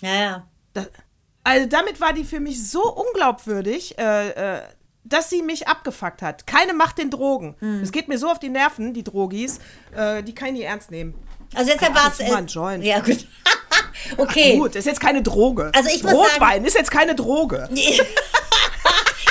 [0.00, 0.46] ja, ja.
[0.74, 0.88] Das,
[1.44, 4.62] also damit war die für mich so unglaubwürdig, äh, äh,
[5.04, 6.46] dass sie mich abgefuckt hat.
[6.46, 7.56] Keine Macht den Drogen.
[7.82, 9.58] Es geht mir so auf die Nerven, die Drogis.
[9.94, 11.14] Äh, die kann ich nicht ernst nehmen.
[11.54, 12.18] Also deshalb war es.
[12.82, 13.26] Ja, gut.
[14.16, 14.56] okay.
[14.56, 15.70] Gut, ist jetzt keine Droge.
[15.74, 17.68] Also ich muss Rotwein sagen- ist jetzt keine Droge.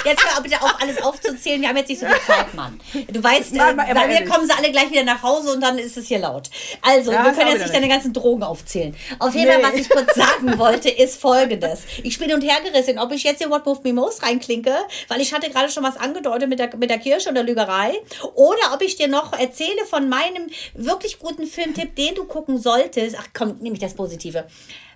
[0.05, 1.61] Jetzt hör bitte auf, alles aufzuzählen.
[1.61, 2.79] Wir haben jetzt nicht so viel Zeit, Mann.
[3.11, 5.77] Du weißt, Nein, äh, bei mir kommen sie alle gleich wieder nach Hause und dann
[5.77, 6.49] ist es hier laut.
[6.81, 8.95] Also, Ja, wir können jetzt nicht deine ganzen Drogen aufzählen.
[9.19, 9.67] Auf jeden Fall, Nee.
[9.67, 11.81] was ich kurz sagen wollte, ist folgendes.
[12.03, 14.73] Ich bin und her gerissen, ob ich jetzt in What Moved Me Most reinklinke,
[15.07, 17.93] weil ich hatte gerade schon was angedeutet mit der, mit der Kirche und der Lügerei,
[18.35, 23.15] oder ob ich dir noch erzähle von meinem wirklich guten Filmtipp, den du gucken solltest.
[23.19, 24.45] Ach komm, nehme ich das Positive.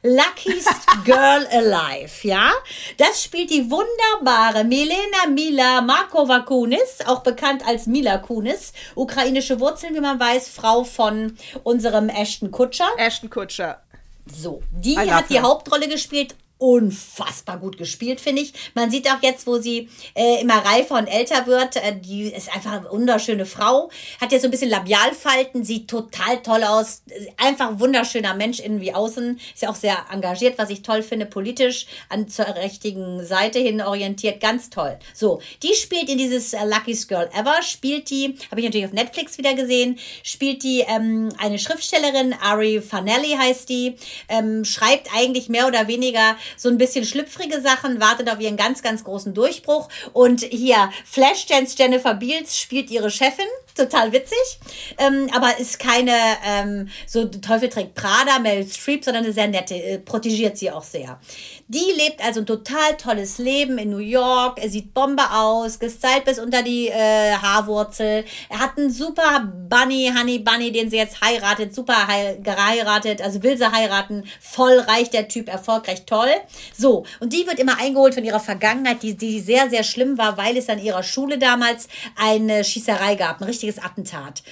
[0.06, 0.70] Luckiest
[1.04, 2.52] Girl Alive, ja?
[2.98, 9.96] Das spielt die wunderbare Milena Mila Markova Kunis, auch bekannt als Mila Kunis, ukrainische Wurzeln,
[9.96, 12.88] wie man weiß, Frau von unserem Ashton Kutscher.
[12.98, 13.82] Ashton Kutscher.
[14.32, 15.40] So, die hat die.
[15.40, 16.36] Hauptrolle gespielt.
[16.68, 18.52] Unfassbar gut gespielt, finde ich.
[18.74, 21.76] Man sieht auch jetzt, wo sie äh, immer reifer und älter wird.
[21.76, 23.92] Äh, die ist einfach eine wunderschöne Frau.
[24.20, 27.04] Hat ja so ein bisschen Labialfalten, sieht total toll aus.
[27.38, 29.40] Einfach ein wunderschöner Mensch, innen wie außen.
[29.54, 33.80] Ist ja auch sehr engagiert, was ich toll finde, politisch an zur richtigen Seite hin
[33.80, 34.42] orientiert.
[34.42, 34.98] Ganz toll.
[35.14, 38.94] So, die spielt in dieses äh, Luckiest Girl Ever, spielt die, habe ich natürlich auf
[38.94, 43.98] Netflix wieder gesehen, spielt die ähm, eine Schriftstellerin, Ari Fanelli heißt die,
[44.30, 48.82] ähm, schreibt eigentlich mehr oder weniger so ein bisschen schlüpfrige Sachen, wartet auf ihren ganz,
[48.82, 49.90] ganz großen Durchbruch.
[50.14, 54.38] Und hier Flashdance Jennifer Beals spielt ihre Chefin, total witzig,
[54.98, 56.14] ähm, aber ist keine
[56.46, 60.84] ähm, so Teufel trägt Prada, Meryl Streep, sondern eine sehr nette, äh, protegiert sie auch
[60.84, 61.20] sehr.
[61.68, 66.24] Die lebt also ein total tolles Leben in New York, er sieht Bombe aus, gestylt
[66.24, 68.24] bis unter die äh, Haarwurzel.
[68.50, 73.42] Er hat einen super Bunny, Honey Bunny, den sie jetzt heiratet, super hei- geheiratet, also
[73.42, 76.30] will sie heiraten, voll reich der Typ, erfolgreich, toll.
[76.78, 80.38] So, und die wird immer eingeholt von ihrer Vergangenheit, die, die sehr, sehr schlimm war,
[80.38, 84.44] weil es an ihrer Schule damals eine Schießerei gab, ein richtiges Attentat.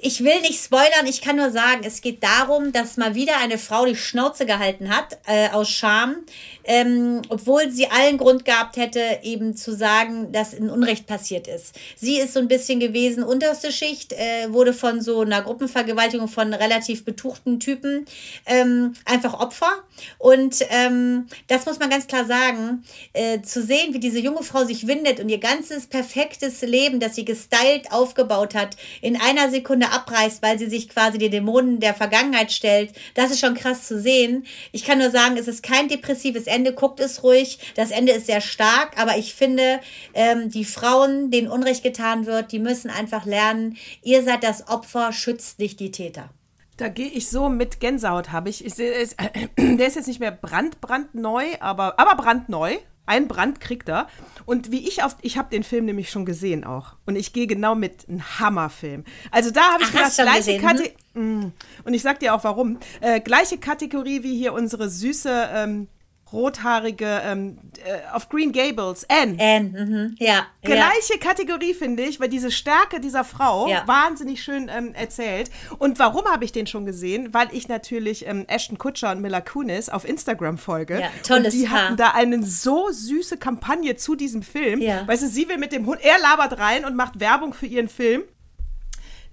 [0.00, 3.58] Ich will nicht spoilern, ich kann nur sagen, es geht darum, dass mal wieder eine
[3.58, 6.16] Frau die Schnauze gehalten hat, äh, aus Scham,
[6.64, 11.74] ähm, obwohl sie allen Grund gehabt hätte, eben zu sagen, dass ein Unrecht passiert ist.
[11.96, 16.54] Sie ist so ein bisschen gewesen, unterste Schicht, äh, wurde von so einer Gruppenvergewaltigung von
[16.54, 18.06] relativ betuchten Typen
[18.46, 19.82] ähm, einfach Opfer.
[20.18, 22.84] Und ähm, das muss man ganz klar sagen,
[23.14, 27.16] äh, zu sehen, wie diese junge Frau sich windet und ihr ganzes perfektes Leben, das
[27.16, 31.94] sie gestylt aufgebaut hat, in einer Sekunde abreißt, weil sie sich quasi die Dämonen der
[31.94, 34.44] Vergangenheit stellt, das ist schon krass zu sehen.
[34.72, 37.58] Ich kann nur sagen, es ist kein depressives Ende, guckt es ruhig.
[37.76, 39.80] Das Ende ist sehr stark, aber ich finde,
[40.14, 45.12] ähm, die Frauen, denen Unrecht getan wird, die müssen einfach lernen, ihr seid das Opfer,
[45.12, 46.30] schützt nicht die Täter.
[46.76, 48.64] Da gehe ich so mit Gänsehaut, habe ich.
[48.64, 49.16] ich seh- es-
[49.58, 52.76] der ist jetzt nicht mehr brand, brandneu, aber, aber brandneu.
[53.08, 54.06] Ein Brand kriegt er.
[54.44, 56.94] Und wie ich auf, ich habe den Film nämlich schon gesehen auch.
[57.06, 59.04] Und ich gehe genau mit, ein Hammerfilm.
[59.30, 60.92] Also da habe ich Ach, gedacht, gleiche Kategorie.
[61.14, 62.78] Und ich sag dir auch warum.
[63.00, 65.88] Äh, gleiche Kategorie wie hier unsere süße, ähm,
[66.32, 69.36] rothaarige, ähm, äh, auf Green Gables, Anne.
[69.40, 70.26] Anne, mhm, ja.
[70.34, 70.44] ja.
[70.62, 73.82] Gleiche Kategorie, finde ich, weil diese Stärke dieser Frau Ja.
[73.86, 75.50] wahnsinnig schön ähm, erzählt.
[75.78, 77.32] Und warum habe ich den schon gesehen?
[77.32, 81.00] Weil ich natürlich ähm, Ashton Kutscher und Mila Kunis auf Instagram folge.
[81.00, 81.84] Ja, tolles und die Paar.
[81.84, 84.80] hatten da eine so süße Kampagne zu diesem Film.
[84.80, 85.06] Ja.
[85.06, 87.88] Weißt du, sie will mit dem Hund, er labert rein und macht Werbung für ihren
[87.88, 88.22] Film.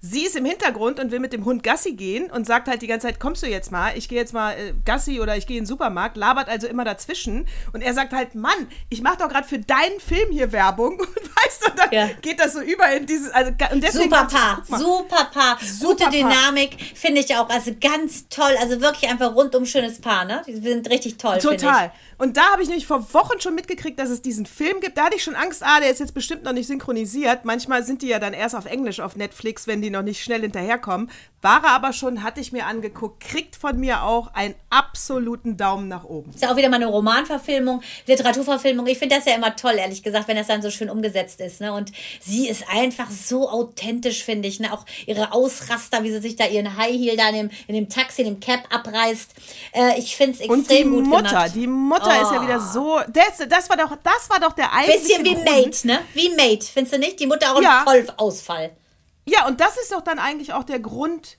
[0.00, 2.86] Sie ist im Hintergrund und will mit dem Hund Gassi gehen und sagt halt die
[2.86, 5.56] ganze Zeit, kommst du jetzt mal, ich gehe jetzt mal äh, Gassi oder ich gehe
[5.56, 9.28] in den Supermarkt, labert also immer dazwischen und er sagt halt, Mann, ich mache doch
[9.28, 12.08] gerade für deinen Film hier Werbung und weißt du, dann Ja.
[12.22, 16.10] geht das so über in dieses, also und deswegen Super Paar, super Paar, gute Paar.
[16.12, 17.48] Dynamik, finde ich auch.
[17.48, 20.42] Also ganz toll, also wirklich einfach rundum schönes Paar, ne?
[20.46, 21.92] Die sind richtig toll, finde Total.
[22.18, 24.96] Und da habe ich nämlich vor Wochen schon mitgekriegt, dass es diesen Film gibt.
[24.96, 27.44] Da hatte ich schon Angst, ah, der ist jetzt bestimmt noch nicht synchronisiert.
[27.44, 30.40] Manchmal sind die ja dann erst auf Englisch auf Netflix, wenn die noch nicht schnell
[30.40, 31.10] hinterherkommen.
[31.42, 35.86] War er aber schon, hatte ich mir angeguckt, kriegt von mir auch einen absoluten Daumen
[35.86, 36.30] nach oben.
[36.30, 38.86] Ist ja auch wieder mal eine Romanverfilmung, Literaturverfilmung.
[38.86, 41.60] Ich finde das ja immer toll, ehrlich gesagt, wenn das dann so schön umgesetzt ist,
[41.60, 41.72] ne?
[41.72, 44.72] Und sie ist einfach so authentisch, finde ich, ne?
[44.72, 47.88] Auch ihre Ausraster, wie sie sich da ihren High Heel da in dem, in dem
[47.88, 49.34] Taxi, in dem Cab abreißt.
[49.72, 51.54] Äh, ich finde es extrem Und die gut Mutter, gemacht.
[51.54, 53.00] die Mutter ist ja wieder so.
[53.08, 55.44] Das, das, war doch, das war doch der eigentliche Bisschen wie Grund.
[55.44, 55.98] Mate, ne?
[56.14, 57.20] Wie Mate, findest du nicht?
[57.20, 57.84] Die Mutter auch Ja.
[57.86, 58.76] ein Vollausfall.
[59.24, 61.38] Ja, und das ist doch dann eigentlich auch der Grund,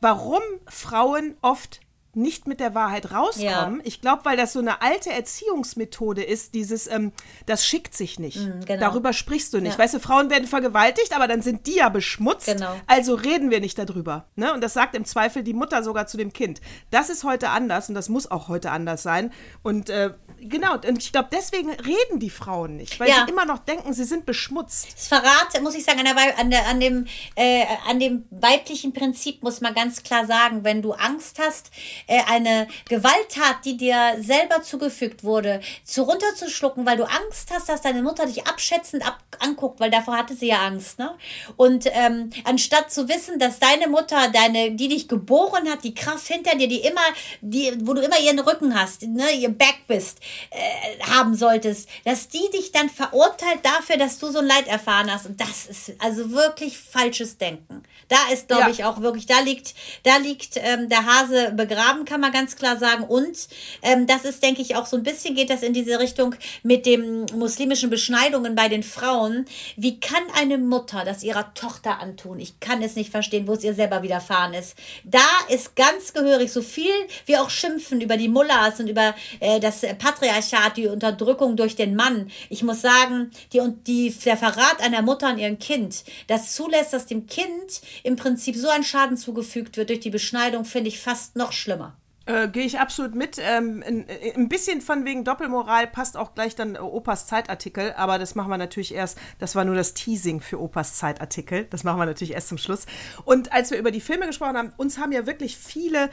[0.00, 1.80] warum Frauen oft
[2.16, 3.76] nicht mit der Wahrheit rauskommen.
[3.76, 3.84] Ja.
[3.84, 7.12] Ich glaube, weil das so eine alte Erziehungsmethode ist, dieses, ähm,
[7.46, 8.38] das schickt sich nicht.
[8.66, 8.80] genau.
[8.80, 9.74] Darüber sprichst du nicht.
[9.74, 9.78] Ja.
[9.78, 12.46] Weißt du, Frauen werden vergewaltigt, aber dann sind die ja beschmutzt.
[12.46, 12.74] Genau.
[12.86, 14.26] Also reden wir nicht darüber.
[14.34, 14.52] Ne?
[14.52, 16.60] Und das sagt im Zweifel die Mutter sogar zu dem Kind.
[16.90, 19.32] Das ist heute anders und das muss auch heute anders sein.
[19.62, 23.24] Und äh, genau, und ich glaube, deswegen reden die Frauen nicht, weil Ja.
[23.26, 24.88] sie immer noch denken, sie sind beschmutzt.
[24.94, 28.92] Das Verrat, muss ich sagen, an, der, an, der, an, dem, äh, an dem weiblichen
[28.92, 31.70] Prinzip muss man ganz klar sagen, wenn du Angst hast,
[32.06, 37.82] äh, eine Gewalttat, die dir selber zugefügt wurde, zu runterzuschlucken, weil du Angst hast, dass
[37.82, 41.14] deine Mutter dich abschätzend ab anguckt, weil davor hatte sie ja Angst, ne?
[41.56, 46.26] Und ähm, anstatt zu wissen, dass deine Mutter, deine, die dich geboren hat, die Kraft
[46.26, 47.02] hinter dir, die immer,
[47.42, 50.18] die, wo du immer ihren Rücken hast, ne, ihr Back bist,
[50.50, 55.12] äh, haben solltest, dass die dich dann verurteilt dafür, dass du so ein Leid erfahren
[55.12, 55.26] hast.
[55.26, 57.82] Und das ist also wirklich falsches Denken.
[58.08, 58.70] Da ist, glaube Ja.
[58.70, 62.76] ich, auch wirklich, da liegt, da liegt ähm, der Hase begraben, kann man ganz klar
[62.76, 63.04] sagen.
[63.04, 63.48] Und
[63.82, 66.86] ähm, das ist, denke ich, auch so ein bisschen geht das in diese Richtung mit
[66.86, 69.46] den muslimischen Beschneidungen bei den Frauen.
[69.76, 72.40] Wie kann eine Mutter das ihrer Tochter antun?
[72.40, 74.76] Ich kann es nicht verstehen, wo es ihr selber widerfahren ist.
[75.04, 76.92] Da ist ganz gehörig, so viel
[77.26, 81.94] wir auch schimpfen über die Mullahs und über äh, das Patriarchat, die Unterdrückung durch den
[81.94, 82.30] Mann.
[82.50, 87.06] Ich muss sagen, die, die, der Verrat einer Mutter an ihrem Kind, das zulässt, dass
[87.06, 91.36] dem Kind im Prinzip so ein Schaden zugefügt wird durch die Beschneidung, finde ich fast
[91.36, 91.85] noch schlimmer.
[92.26, 93.38] Äh, Gehe ich absolut mit.
[93.40, 98.18] Ähm, ein, ein bisschen von wegen Doppelmoral passt auch gleich dann äh, Opas Zeitartikel, aber
[98.18, 101.66] das machen wir natürlich erst, das war nur das Teasing für Opas Zeitartikel.
[101.70, 102.86] Das machen wir natürlich erst zum Schluss.
[103.24, 106.10] Und als wir über die Filme gesprochen haben, uns haben ja wirklich viele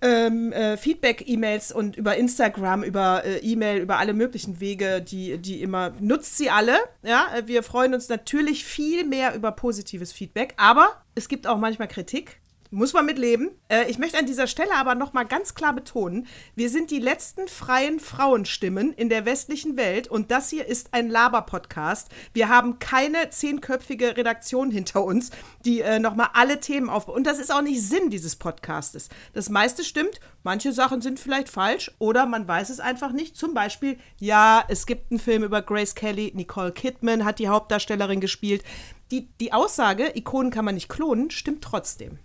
[0.00, 5.60] ähm, äh, Feedback-E-Mails und über Instagram, über äh, E-Mail, über alle möglichen Wege, die, die
[5.60, 6.76] immer, nutzt sie alle.
[7.02, 11.88] Ja, wir freuen uns natürlich viel mehr über positives Feedback, aber es gibt auch manchmal
[11.88, 12.40] Kritik.
[12.74, 13.50] Muss man mitleben.
[13.68, 17.00] Äh, ich möchte an dieser Stelle aber noch mal ganz klar betonen, wir sind die
[17.00, 22.08] letzten freien Frauenstimmen in der westlichen Welt und das hier ist ein Laber-Podcast.
[22.32, 25.32] Wir haben keine zehnköpfige Redaktion hinter uns,
[25.66, 27.14] die äh, noch mal alle Themen aufbaut.
[27.14, 29.10] Und das ist auch nicht Sinn dieses Podcastes.
[29.34, 33.36] Das meiste stimmt, manche Sachen sind vielleicht falsch oder man weiß es einfach nicht.
[33.36, 38.20] Zum Beispiel, ja, es gibt einen Film über Grace Kelly, Nicole Kidman hat die Hauptdarstellerin
[38.20, 38.64] gespielt.
[39.10, 42.18] Die, die Aussage, Ikonen kann man nicht klonen, stimmt trotzdem.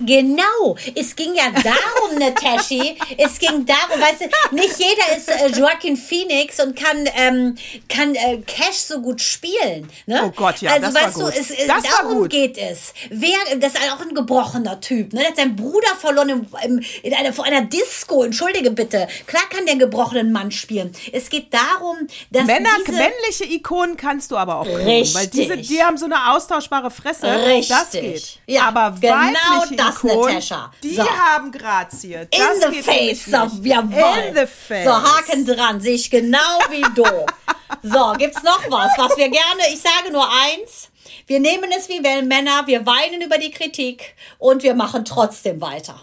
[0.00, 2.96] Genau, es ging ja darum, Tashi.
[3.16, 7.56] Es ging darum, weißt du, nicht jeder ist äh, Joaquin Phoenix und kann, ähm,
[7.88, 9.88] kann äh, Cash so gut spielen.
[10.06, 10.22] Ne?
[10.26, 11.34] Oh Gott, ja, Also das war weißt du, gut.
[11.36, 12.30] es, äh, Das war darum gut.
[12.30, 12.92] geht es.
[13.10, 15.12] Wer, das ist auch ein gebrochener Typ.
[15.12, 15.20] Ne?
[15.20, 18.22] Der hat seinen Bruder verloren im, im, in einer, vor einer Disco.
[18.24, 19.06] Entschuldige bitte.
[19.26, 20.92] Klar kann der einen gebrochenen Mann spielen.
[21.12, 21.96] Es geht darum,
[22.30, 25.68] dass Männer, diese, männliche Ikonen kannst du aber auch klonen, weil diese, Richtig.
[25.68, 27.26] die haben so eine austauschbare Fresse.
[27.46, 27.68] Richtig.
[27.68, 28.38] Das geht.
[28.46, 30.70] Ja, aber genau weibliche das, Natascha.
[30.82, 31.08] die So.
[31.08, 32.14] haben Grazie.
[32.14, 34.28] In Das the geht face, so, jawohl.
[34.28, 34.84] In the face.
[34.84, 37.04] So, Haken dran, sehe ich genau wie du.
[37.82, 40.90] so, gibt's noch was, was wir gerne, ich sage nur eins,
[41.26, 46.00] wir nehmen es wie Männer, wir weinen über die Kritik und wir machen trotzdem weiter.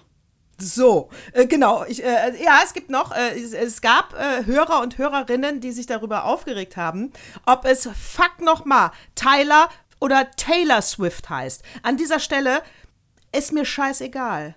[0.61, 1.85] So, äh, genau.
[1.87, 5.71] Ich, äh, ja, es gibt noch, äh, es, es gab äh, Hörer und Hörerinnen, die
[5.71, 7.11] sich darüber aufgeregt haben,
[7.45, 11.63] ob es fuck noch mal Tyler oder Taylor Swift heißt.
[11.83, 12.61] An dieser Stelle
[13.31, 14.55] ist mir scheißegal.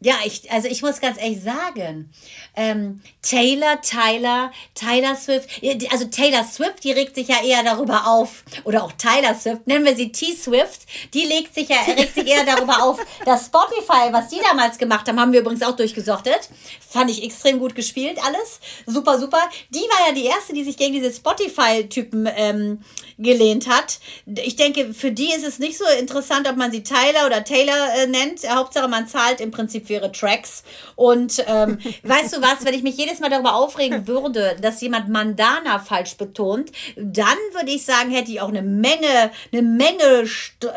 [0.00, 2.08] Ja, ich, also ich muss ganz ehrlich sagen,
[2.54, 5.48] ähm, Taylor, Tyler, Tyler Swift,
[5.90, 9.84] also Taylor Swift, die regt sich ja eher darüber auf, oder auch Tyler Swift, nennen
[9.84, 10.82] wir sie T-Swift,
[11.14, 15.08] die legt sich ja, regt sich eher darüber auf, dass Spotify, was die damals gemacht
[15.08, 16.48] haben, haben wir übrigens auch durchgesortet,
[16.88, 19.40] fand ich extrem gut gespielt, alles, super, super.
[19.70, 22.82] Die war ja die erste, die sich gegen diese Spotify-Typen ähm,
[23.18, 23.98] gelehnt hat.
[24.26, 27.94] Ich denke, für die ist es nicht so interessant, ob man sie Tyler oder Taylor
[27.96, 28.48] äh, nennt.
[28.48, 30.62] Hauptsache, man zahlt im Prinzip für ihre Tracks.
[30.94, 35.08] Und ähm, weißt du was, wenn ich mich jedes Mal darüber aufregen würde, dass jemand
[35.08, 40.28] Mandana falsch betont, dann würde ich sagen, hätte ich auch eine Menge, eine Menge,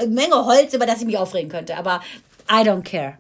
[0.08, 1.78] Menge Holz, über das ich mich aufregen könnte.
[1.78, 2.02] Aber
[2.50, 3.18] I don't care.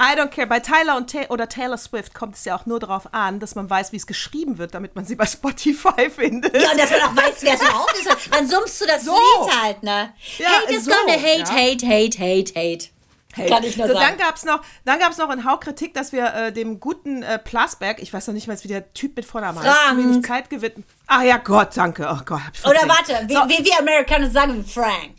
[0.00, 0.46] I don't care.
[0.46, 3.54] Bei Tyler und Ta oder Taylor Swift kommt es ja auch nur darauf an, dass
[3.54, 6.54] man weiß, wie es geschrieben wird, damit man sie bei Spotify findet.
[6.54, 8.08] Ja, und dass man auch weiß, wer es überhaupt ist.
[8.30, 9.12] Dann summst du das So.
[9.12, 10.12] Lied halt, ne?
[10.38, 11.50] Ja, hate is so, gonna hate, ja.
[11.50, 12.95] hate, hate, hate, hate.
[13.36, 14.06] Hey, Kann ich nur so, sagen.
[14.08, 17.22] Dann gab es noch, dann gab's noch in Hau Kritik, dass wir äh, dem guten
[17.22, 20.48] äh, Plasberg, ich weiß noch nicht mal, wie der Typ mit Vornamen heißt, wenig Zeit
[20.48, 20.86] gewidmet.
[21.06, 22.08] Ach ja, Gott, danke.
[22.10, 25.18] Oh Gott, hab ich Oder warte, wie, So, wie wir Amerikaner sagen, Frank.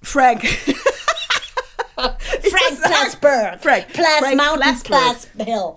[0.00, 0.42] Frank.
[1.94, 3.62] Frank Plasberg.
[3.62, 3.88] Frank.
[3.92, 5.18] Plus Frank Mountain Plasberg.
[5.36, 5.74] Plus Hill.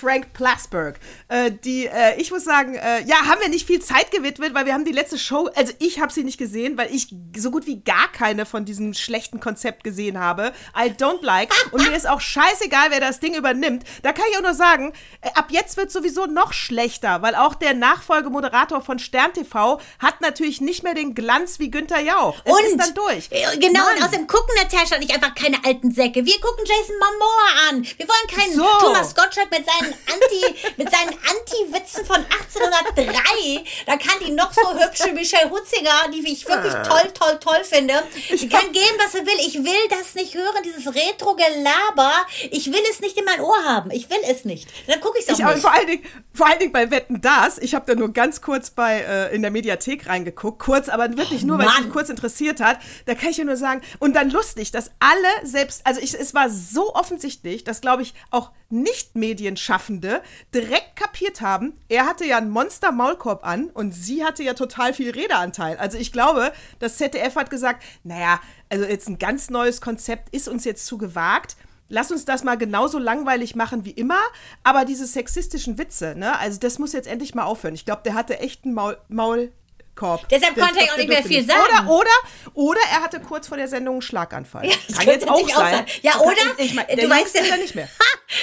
[0.00, 0.98] Frank Plasberg.
[1.28, 4.66] Äh, die, äh, ich muss sagen, äh, ja, haben wir nicht viel Zeit gewidmet, weil
[4.66, 7.66] wir haben die letzte Show, also ich habe sie nicht gesehen, weil ich so gut
[7.66, 10.52] wie gar keine von diesem schlechten Konzept gesehen habe.
[10.76, 11.52] I don't like.
[11.72, 13.84] Und mir ist auch scheißegal, wer das Ding übernimmt.
[14.02, 17.54] Da kann ich auch nur sagen, äh, ab jetzt wird sowieso noch schlechter, weil auch
[17.54, 22.40] der Nachfolgemoderator von Stern TV hat natürlich nicht mehr den Glanz wie Günther Jauch.
[22.44, 23.28] Es Und ist dann durch.
[23.30, 23.96] äh, Genau, Mann.
[23.96, 26.24] und außerdem gucken Natascha und ich einfach keine alten Säcke.
[26.24, 27.82] Wir gucken Jason Momoa an.
[27.96, 28.64] Wir wollen keinen So.
[28.80, 33.64] Thomas Gottschalk mit seinen seinen Anti, mit seinen Anti-Witzen von 1803.
[33.86, 36.82] Da kann die noch so hübsche Michelle Hutzinger, die ich wirklich Ah.
[36.82, 37.94] toll, toll, toll finde.
[38.30, 39.38] Die kann gehen, was sie will.
[39.46, 42.12] Ich will das nicht hören, dieses Retro-Gelaber.
[42.50, 43.90] Ich will es nicht in mein Ohr haben.
[43.90, 44.68] Ich will es nicht.
[44.86, 45.60] Dann gucke ich es auch Ich, nicht.
[45.60, 47.58] vor, allen Dingen, vor allen Dingen bei Wetten das.
[47.58, 50.58] Ich habe da nur ganz kurz bei äh, in der Mediathek reingeguckt.
[50.58, 52.78] Kurz, aber wirklich nur, weil es mich kurz interessiert hat.
[53.06, 53.82] Da kann ich ja nur sagen.
[53.98, 58.14] Und dann lustig, dass alle selbst, also ich, es war so offensichtlich, dass, glaube ich,
[58.30, 60.22] auch Nicht-Medienschaffende
[60.54, 65.10] direkt kapiert haben, er hatte ja einen Monster-Maulkorb an und sie hatte ja total viel
[65.10, 65.76] Redeanteil.
[65.78, 70.48] Also ich glaube, das ZDF hat gesagt, naja, also jetzt ein ganz neues Konzept ist
[70.48, 71.56] uns jetzt zu gewagt
[71.88, 74.18] lass uns das mal genauso langweilig machen wie immer,
[74.64, 77.74] aber diese sexistischen Witze, ne, also das muss jetzt endlich mal aufhören.
[77.74, 80.28] Ich glaube, der hatte echt einen Maul Maulkorb.
[80.28, 81.60] Deshalb Der- konnte er auch nicht mehr viel sagen.
[81.86, 82.10] Oder, oder,
[82.54, 84.68] oder er hatte kurz vor der Sendung einen Schlaganfall.
[84.88, 85.86] das Kann jetzt auch sein.
[86.02, 86.34] Ja, oder?
[86.58, 87.88] Ich mein, Du weißt ja- nicht mehr.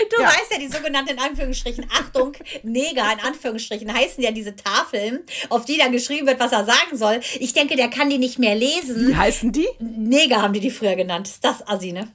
[0.10, 0.28] Du Ja.
[0.30, 5.66] weißt ja, die sogenannten, in Anführungsstrichen, Achtung, Neger, in Anführungsstrichen, heißen ja diese Tafeln, auf
[5.66, 7.20] die dann geschrieben wird, was er sagen soll.
[7.40, 9.10] Ich denke, der kann die nicht mehr lesen.
[9.10, 9.68] Wie heißen die?
[9.80, 11.28] Neger haben die die früher genannt.
[11.28, 12.08] Ist das assi, ne?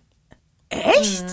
[0.71, 1.25] Echt?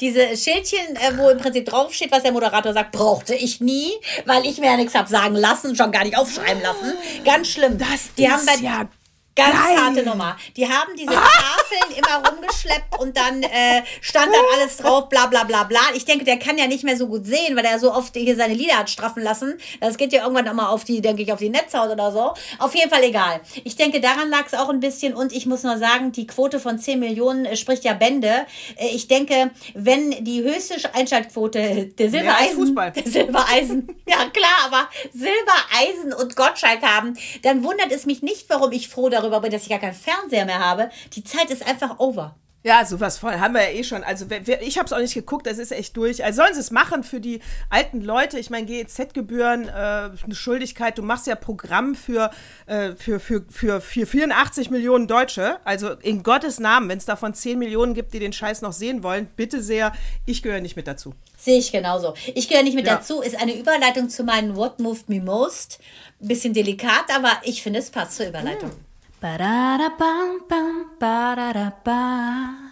[0.00, 3.92] Diese Schildchen, äh, wo im Prinzip draufsteht, was der Moderator sagt, brauchte ich nie,
[4.26, 6.94] weil ich mir ja nichts hab sagen lassen, schon gar nicht aufschreiben lassen.
[7.24, 7.78] Ganz schlimm.
[7.78, 8.88] Das die ist haben da ja
[9.34, 9.76] Ganz geil.
[9.78, 10.36] harte Nummer.
[10.56, 15.44] Die haben diese Tafeln immer rumgeschleppt und dann äh, stand dann alles drauf, bla bla
[15.44, 15.80] bla bla.
[15.94, 18.36] Ich denke, der kann ja nicht mehr so gut sehen, weil er so oft hier
[18.36, 19.54] seine Lieder hat straffen lassen.
[19.80, 22.34] Das geht ja irgendwann immer auf die, denke ich, auf die Netzhaut oder so.
[22.58, 23.40] Auf jeden Fall egal.
[23.64, 26.60] Ich denke, daran lag es auch ein bisschen und ich muss nur sagen, die Quote
[26.60, 28.44] von 10 Millionen äh, spricht ja Bände.
[28.76, 32.92] Äh, ich denke, wenn die höchste Einschaltquote der Mehr als Silbereisen, Fußball.
[32.92, 38.72] der Silbereisen, ja klar, aber Silbereisen und Gottschalk haben, dann wundert es mich nicht, warum
[38.72, 40.90] ich froh darüber bin, dass ich gar keinen Fernseher mehr habe.
[41.14, 42.36] Die Zeit ist einfach over.
[42.64, 43.40] Ja, sowas voll.
[43.40, 44.04] Haben wir ja eh schon.
[44.04, 44.24] Also
[44.60, 46.24] ich habe es auch nicht geguckt, das ist echt durch.
[46.24, 48.38] Also sollen sie es machen für die alten Leute.
[48.38, 50.96] Ich meine, GEZ-Gebühren, äh, eine Schuldigkeit.
[50.96, 52.30] Du machst ja Programm für,
[52.66, 55.58] äh, für, für, für, für 84 Millionen Deutsche.
[55.64, 59.02] Also in Gottes Namen, wenn es davon 10 Millionen gibt, die den Scheiß noch sehen
[59.02, 59.92] wollen, bitte sehr,
[60.24, 61.14] ich gehöre nicht mit dazu.
[61.36, 62.14] Sehe ich genauso.
[62.36, 62.94] Ich gehöre nicht mit Ja.
[62.94, 65.80] dazu, ist eine Überleitung zu meinen What Moved Me Most.
[66.20, 68.70] Ein bisschen delikat, aber ich finde, es passt zur Überleitung.
[68.70, 68.91] Ba-da-da-ba.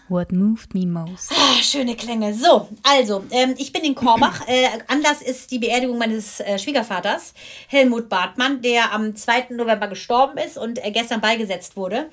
[0.09, 1.31] What moved me most?
[1.31, 2.35] Ah, schöne Klänge.
[2.35, 4.41] So, also, ähm, ich bin in Korbach.
[4.49, 7.35] Äh, Anlass ist die Beerdigung meines äh, Schwiegervaters,
[7.69, 9.51] Helmut Bartmann, der am 2.
[9.51, 12.11] November gestorben ist und äh, gestern beigesetzt wurde.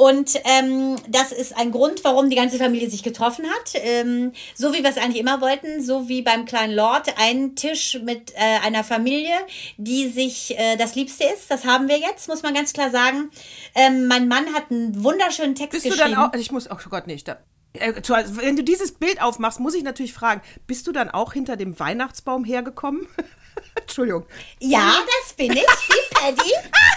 [0.00, 3.72] Und ähm, das ist ein Grund, warum die ganze Familie sich getroffen hat.
[3.74, 7.98] Ähm, so wie wir es eigentlich immer wollten, so wie beim kleinen Lord, ein Tisch
[8.02, 9.34] mit äh, einer Familie,
[9.76, 11.50] die sich äh, das Liebste ist.
[11.50, 13.30] Das haben wir jetzt, muss man ganz klar sagen.
[13.74, 16.14] Ähm, mein Mann hat einen wunderschönen Text Bist du geschrieben.
[16.14, 17.28] dann auch, ich muss, oh Gott, nicht.
[17.28, 17.36] Da,
[17.74, 21.34] äh, also, wenn du dieses Bild aufmachst, muss ich natürlich fragen, bist du dann auch
[21.34, 23.06] hinter dem Weihnachtsbaum hergekommen?
[23.74, 24.24] Entschuldigung.
[24.60, 26.52] Ja, das bin ich, wie Paddy.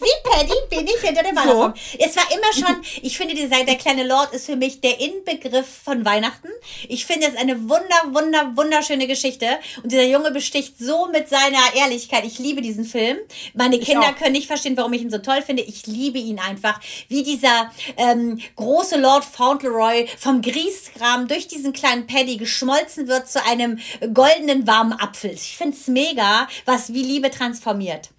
[0.00, 1.74] Wie Paddy bin ich hinter dem Weihnachtsbaum.
[1.98, 6.04] Es war immer schon, ich finde, der kleine Lord ist für mich der Inbegriff von
[6.04, 6.48] Weihnachten.
[6.88, 9.46] Ich finde es eine wunder, wunder, wunderschöne Geschichte.
[9.82, 12.24] Und dieser Junge besticht so mit seiner Ehrlichkeit.
[12.24, 13.18] Ich liebe diesen Film.
[13.54, 15.62] Meine Kinder können nicht verstehen, warum ich ihn so toll finde.
[15.62, 16.80] Ich liebe ihn einfach.
[17.08, 23.44] Wie dieser ähm, große Lord Fauntleroy vom Grieskram durch diesen kleinen Paddy geschmolzen wird zu
[23.44, 23.78] einem
[24.12, 25.30] goldenen warmen Apfel.
[25.30, 28.10] Ich finde es mega, was wie Liebe transformiert.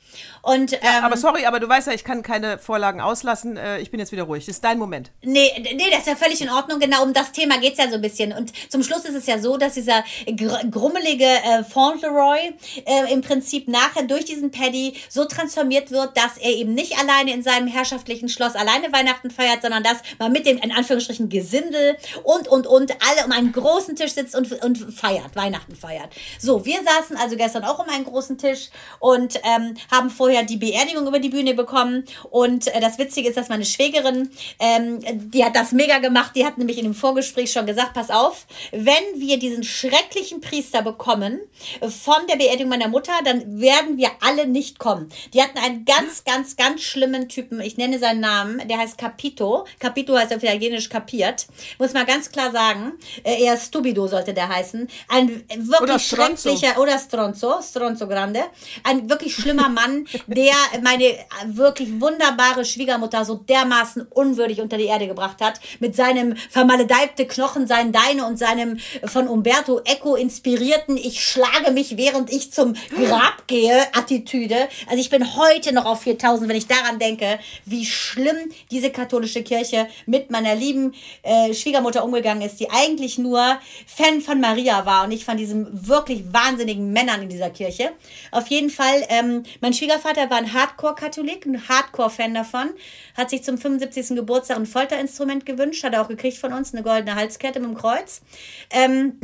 [0.46, 3.58] Und ähm, Aber sorry, aber du weißt ja, ich kann keine Vorlagen auslassen.
[3.58, 4.46] Äh, ich bin jetzt wieder ruhig.
[4.46, 5.10] Das ist dein Moment.
[5.24, 6.80] Nee, nee, das ist ja völlig in Ordnung.
[6.80, 8.32] Genau um das Thema geht's ja so ein bisschen.
[8.32, 12.54] Und zum Schluss ist es ja so, dass dieser gr grummelige äh, Fauntleroy
[12.86, 17.34] äh, im Prinzip nachher durch diesen Paddy so transformiert wird, dass er eben nicht alleine
[17.34, 21.98] in seinem herrschaftlichen Schloss alleine Weihnachten feiert, sondern dass man mit dem, in Anführungsstrichen, Gesindel
[22.22, 26.10] und, und, und alle um einen großen Tisch sitzt und, und feiert, Weihnachten feiert.
[26.40, 30.58] So, wir saßen also gestern auch um einen großen Tisch und ähm, haben vorher die
[30.58, 32.06] Beerdigung über die Bühne bekommen.
[32.32, 35.00] Und äh, das Witzige ist, dass meine Schwägerin, ähm,
[35.32, 36.32] die hat das mega gemacht.
[36.36, 40.82] Die hat nämlich in dem Vorgespräch schon gesagt, pass auf, wenn wir diesen schrecklichen Priester
[40.82, 41.40] bekommen
[41.82, 45.10] äh, von der Beerdigung meiner Mutter, dann werden wir alle nicht kommen.
[45.34, 47.62] Die hatten einen ganz, ganz, ganz schlimmen Typen.
[47.62, 48.68] Ich nenne seinen Namen.
[48.68, 49.66] Der heißt Capito.
[49.80, 51.48] Capito heißt auf Italienisch kapiert.
[51.80, 52.94] Muss man ganz klar sagen.
[53.24, 54.88] Äh, eher Stupido sollte der heißen.
[55.08, 58.44] Ein wirklich Oder schrecklicher, oder Stronzo, Stronzo Grande.
[58.84, 65.08] Ein wirklich schlimmer Mann, der meine wirklich wunderbare Schwiegermutter so dermaßen unwürdig unter die Erde
[65.08, 71.24] gebracht hat, mit seinem vermaledeibte Knochen, seinen Deine und seinem von Umberto Eco inspirierten Ich
[71.24, 74.68] schlage mich, während ich zum Grab gehe, Attitüde.
[74.88, 78.38] Also ich bin heute noch auf 4000, wenn ich daran denke, wie schlimm
[78.72, 84.40] diese katholische Kirche mit meiner lieben äh, Schwiegermutter umgegangen ist, die eigentlich nur Fan von
[84.40, 87.92] Maria war und nicht von diesen wirklich wahnsinnigen Männern in dieser Kirche.
[88.32, 92.70] Auf jeden Fall, ähm, mein Schwiegervater war ein Hardcore-Katholik, ein Hardcore-Fan davon,
[93.18, 94.16] hat sich zum 75.
[94.16, 97.76] Geburtstag ein Folterinstrument gewünscht, hat er auch gekriegt von uns, eine goldene Halskette mit dem
[97.76, 98.22] Kreuz.
[98.70, 99.20] Ähm,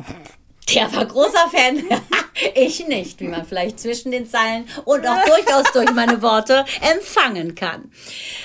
[0.76, 1.84] der war großer Fan.
[2.56, 7.56] ich nicht, wie man vielleicht zwischen den Zeilen und auch durchaus durch meine Worte empfangen
[7.56, 7.92] kann.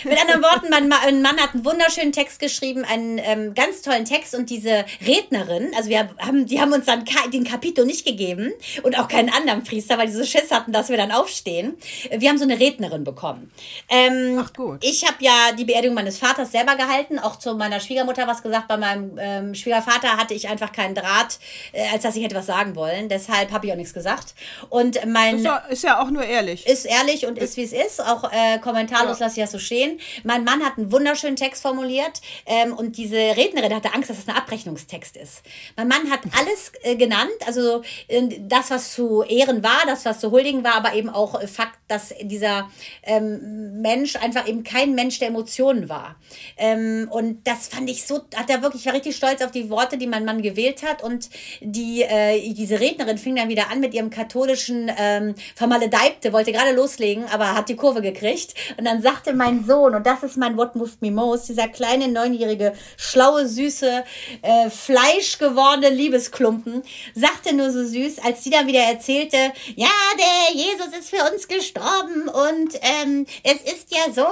[0.04, 4.04] Mit anderen Worten, mein, mein Mann hat einen wunderschönen Text geschrieben, einen ähm, ganz tollen
[4.04, 8.52] Text und diese Rednerin, also wir haben, die haben uns dann den Kapito nicht gegeben
[8.82, 11.76] und auch keinen anderen Priester, weil die so Schiss hatten, dass wir dann aufstehen.
[12.10, 13.50] Wir haben so eine Rednerin bekommen.
[13.88, 14.84] Ähm, Ach gut.
[14.84, 18.68] Ich habe ja die Beerdigung meines Vaters selber gehalten, auch zu meiner Schwiegermutter was gesagt.
[18.68, 21.38] Bei meinem ähm, Schwiegervater hatte ich einfach keinen Draht,
[21.72, 23.08] äh, als dass ich hätte was sagen wollen.
[23.08, 24.34] Deshalb habe ich auch nichts gesagt.
[24.68, 25.36] Und mein.
[25.36, 26.66] Ist ja, ist ja auch nur ehrlich.
[26.66, 28.00] Ist ehrlich und ist wie es ist.
[28.00, 29.26] Auch äh, kommentarlos ja.
[29.26, 30.00] lasse ich das so stehen.
[30.24, 34.28] Mein Mann hat einen wunderschönen Text formuliert ähm, und diese Rednerin hatte Angst, dass das
[34.28, 35.42] ein Abrechnungstext ist.
[35.76, 40.20] Mein Mann hat alles äh, genannt, also äh, das, was zu Ehren war, das, was
[40.20, 42.68] zu huldigen war, aber eben auch äh, Fakt, dass dieser
[43.02, 46.16] ähm, Mensch einfach eben kein Mensch der Emotionen war.
[46.56, 49.70] Ähm, und das fand ich so, hat er wirklich, ich war richtig stolz auf die
[49.70, 53.80] Worte, die mein Mann gewählt hat und die äh, diese Rednerin fing dann wieder an
[53.80, 58.54] mit ihrem katholischen ähm, Vermaledeibte, wollte gerade loslegen, aber hat die Kurve gekriegt.
[58.76, 62.08] Und dann sagte mein Sohn, und das ist mein What Moved Me Most, dieser kleine,
[62.08, 64.04] neunjährige, schlaue, süße,
[64.42, 66.82] äh, fleischgewordene Liebesklumpen,
[67.14, 69.36] sagte nur so süß, als sie dann wieder erzählte,
[69.74, 69.88] ja,
[70.18, 74.26] der Jesus ist für uns gestorben und ähm, es ist ja so,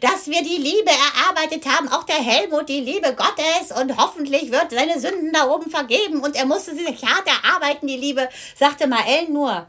[0.00, 4.70] dass wir die Liebe erarbeitet haben, auch der Helmut, die Liebe Gottes und hoffentlich wird
[4.70, 9.28] seine Sünden da oben vergeben und er musste sich hart erarbeiten, die Liebe, sagte Mael
[9.28, 9.66] nur,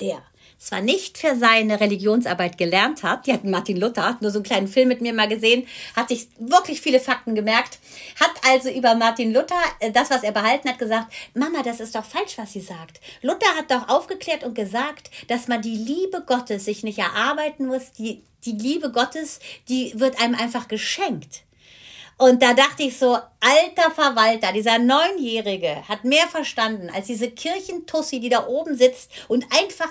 [0.00, 0.22] der
[0.62, 4.44] zwar nicht für seine Religionsarbeit gelernt hat, die hat Martin Luther, hat nur so einen
[4.44, 7.80] kleinen Film mit mir mal gesehen, hat sich wirklich viele Fakten gemerkt,
[8.20, 11.96] hat also über Martin Luther, äh, das, was er behalten hat, gesagt, Mama, das ist
[11.96, 13.00] doch falsch, was sie sagt.
[13.22, 17.90] Luther hat doch aufgeklärt und gesagt, dass man die Liebe Gottes sich nicht erarbeiten muss,
[17.92, 21.42] die, die Liebe Gottes, die wird einem einfach geschenkt.
[22.22, 28.20] Und da dachte ich so, alter Verwalter, dieser Neunjährige hat mehr verstanden als diese Kirchentussi,
[28.20, 29.90] die da oben sitzt und einfach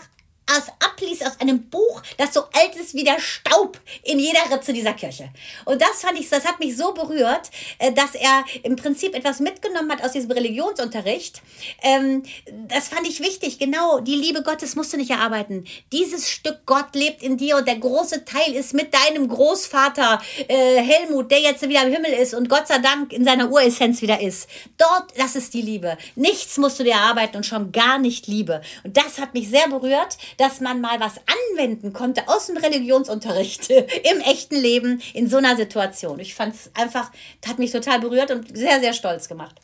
[0.49, 4.73] aus abliest aus einem Buch, das so alt ist wie der Staub in jeder Ritze
[4.73, 5.29] dieser Kirche.
[5.65, 9.39] Und das fand ich, das hat mich so berührt, äh, dass er im Prinzip etwas
[9.39, 11.41] mitgenommen hat aus diesem Religionsunterricht.
[11.81, 12.23] Ähm,
[12.67, 13.59] das fand ich wichtig.
[13.59, 15.65] Genau, die Liebe Gottes musst du nicht erarbeiten.
[15.91, 20.81] Dieses Stück Gott lebt in dir und der große Teil ist mit deinem Großvater äh,
[20.81, 24.19] Helmut, der jetzt wieder im Himmel ist und Gott sei Dank in seiner Uressenz wieder
[24.21, 24.49] ist.
[24.77, 25.97] Dort, das ist die Liebe.
[26.15, 28.61] Nichts musst du dir erarbeiten und schon gar nicht Liebe.
[28.83, 31.15] Und das hat mich sehr berührt dass man mal was
[31.51, 36.19] anwenden konnte aus dem Religionsunterricht im echten Leben in so einer Situation.
[36.19, 37.11] Ich fand es einfach,
[37.47, 39.55] hat mich total berührt und sehr, sehr stolz gemacht.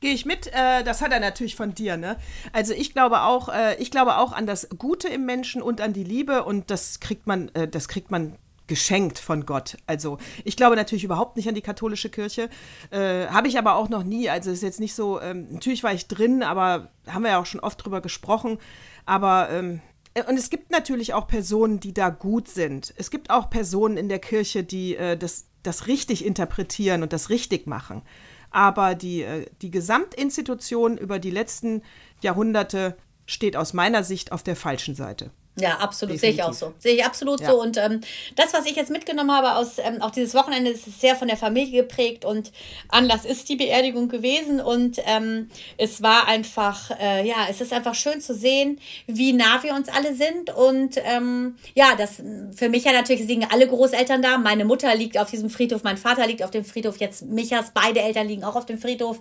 [0.00, 2.16] Gehe ich mit, äh, das hat er natürlich von dir, ne?
[2.52, 5.94] Also ich glaube auch, äh, ich glaube auch an das Gute im Menschen und an
[5.94, 8.36] die Liebe und das kriegt man, äh, das kriegt man
[8.66, 9.76] geschenkt von Gott.
[9.86, 12.48] Also ich glaube natürlich überhaupt nicht an die katholische Kirche.
[12.90, 14.30] Äh, Habe ich aber auch noch nie.
[14.30, 17.46] Also ist jetzt nicht so, ähm, natürlich war ich drin, aber haben wir ja auch
[17.46, 18.58] schon oft drüber gesprochen.
[19.04, 19.80] Aber ähm,
[20.14, 22.94] äh, und es gibt natürlich auch Personen, die da gut sind.
[22.96, 27.30] Es gibt auch Personen in der Kirche, die äh, das, das richtig interpretieren und das
[27.30, 28.02] richtig machen.
[28.50, 31.82] Aber die, äh, die Gesamtinstitution über die letzten
[32.22, 32.96] Jahrhunderte
[33.26, 35.30] steht aus meiner Sicht auf der falschen Seite.
[35.56, 36.72] Ja, absolut, sehe ich auch so.
[36.78, 37.50] Sehe ich absolut ja.
[37.50, 37.62] so.
[37.62, 38.00] Und ähm,
[38.34, 41.36] das, was ich jetzt mitgenommen habe aus ähm, auch dieses Wochenende, ist sehr von der
[41.36, 42.50] Familie geprägt und
[42.88, 44.60] Anlass ist die Beerdigung gewesen.
[44.60, 45.48] Und ähm,
[45.78, 49.88] es war einfach, äh, ja, es ist einfach schön zu sehen, wie nah wir uns
[49.88, 50.52] alle sind.
[50.52, 52.20] Und ähm, ja, das
[52.56, 54.38] für mich ja natürlich liegen alle Großeltern da.
[54.38, 58.00] Meine Mutter liegt auf diesem Friedhof, mein Vater liegt auf dem Friedhof, jetzt Michas, beide
[58.00, 59.20] Eltern liegen auch auf dem Friedhof.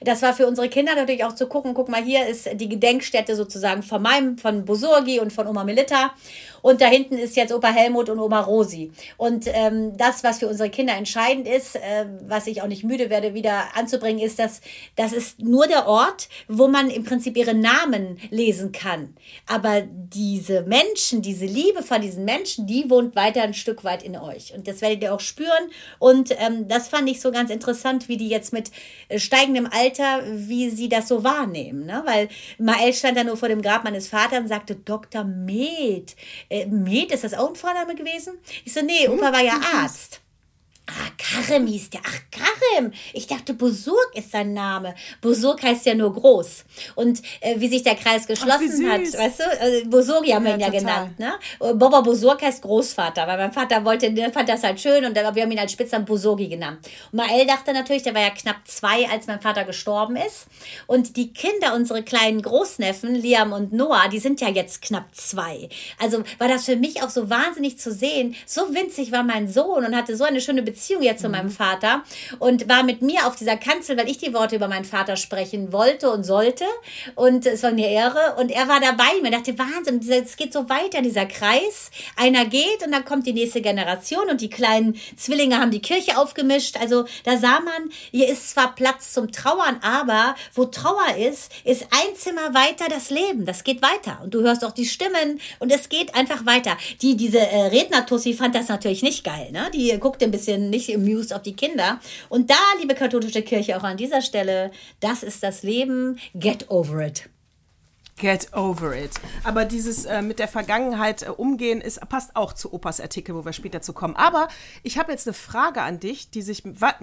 [0.00, 3.36] Das war für unsere Kinder natürlich auch zu gucken, guck mal, hier ist die Gedenkstätte
[3.36, 6.14] sozusagen von meinem, von Bosurgi und von Oma Mil Melita.
[6.64, 8.90] Und da hinten ist jetzt Opa Helmut und Oma Rosi.
[9.18, 13.10] Und ähm, das, was für unsere Kinder entscheidend ist, äh, was ich auch nicht müde
[13.10, 14.62] werde, wieder anzubringen, ist, dass
[14.96, 19.14] das ist nur der Ort, wo man im Prinzip ihre Namen lesen kann.
[19.46, 24.16] Aber diese Menschen, diese Liebe von diesen Menschen, die wohnt weiter ein Stück weit in
[24.16, 24.54] euch.
[24.54, 25.70] Und das werdet ihr auch spüren.
[25.98, 28.70] Und ähm, das fand ich so ganz interessant, wie die jetzt mit
[29.10, 31.84] äh, steigendem Alter, wie sie das so wahrnehmen.
[31.84, 32.02] Ne?
[32.06, 35.24] Weil Mael stand da nur vor dem Grab meines Vaters und sagte, Dr.
[35.24, 36.16] Med,
[36.54, 38.38] äh, Med, ist das auch ein Vorname gewesen?
[38.64, 40.20] Ich so, nee, Opa war ja Arzt.
[40.86, 42.00] Ah, Karim hieß der.
[42.06, 42.92] Ach, Karim.
[43.14, 44.94] Ich dachte, Busurk ist sein Name.
[45.22, 46.64] Busurk heißt ja nur groß.
[46.94, 50.50] Und äh, wie sich der Kreis geschlossen Ach, hat, weißt du, äh, Busurgi haben wir
[50.50, 50.80] Ja, ihn ja total.
[50.80, 51.32] genannt, ne?
[51.74, 55.34] Boba Busurk heißt Großvater, weil mein Vater wollte, der fand das halt schön und dann,
[55.34, 56.80] wir haben ihn als Spitznamen Busurgi genannt.
[57.10, 60.48] Und Mael dachte natürlich, der war ja knapp zwei, als mein Vater gestorben ist.
[60.86, 65.70] Und die Kinder, unsere kleinen Großneffen, Liam und Noah, die sind ja jetzt knapp zwei.
[65.98, 68.34] Also war das für mich auch so wahnsinnig zu sehen.
[68.44, 72.02] So winzig war mein Sohn und hatte so eine schöne Beziehung jetzt zu meinem Vater
[72.38, 75.72] und war mit mir auf dieser Kanzel, weil ich die Worte über meinen Vater sprechen
[75.72, 76.64] wollte und sollte.
[77.14, 78.36] Und es war eine Ehre.
[78.38, 79.04] Und er war dabei.
[79.22, 81.90] Ich dachte, Wahnsinn, es geht so weiter, dieser Kreis.
[82.16, 86.18] Einer geht und dann kommt die nächste Generation und die kleinen Zwillinge haben die Kirche
[86.18, 86.76] aufgemischt.
[86.80, 91.84] Also da sah man, hier ist zwar Platz zum Trauern, aber wo Trauer ist, ist
[91.90, 93.46] ein Zimmer weiter das Leben.
[93.46, 94.20] Das geht weiter.
[94.22, 96.76] Und du hörst auch die Stimmen und es geht einfach weiter.
[97.02, 99.50] Die, diese äh, Redner-Tussi fand das natürlich nicht geil.
[99.52, 99.70] Ne?
[99.72, 102.00] Die guckt ein bisschen nicht amused auf die Kinder.
[102.28, 106.18] Und da, liebe katholische Kirche, auch an dieser Stelle, das ist das Leben.
[106.34, 107.28] Get over it.
[108.16, 109.10] Get over it.
[109.42, 113.44] Aber dieses äh, mit der Vergangenheit äh, umgehen ist, passt auch zu Opas Artikel, wo
[113.44, 114.14] wir später zu kommen.
[114.14, 114.48] Aber
[114.84, 116.62] ich habe jetzt eine Frage an dich, die sich.
[116.64, 116.94] Wa,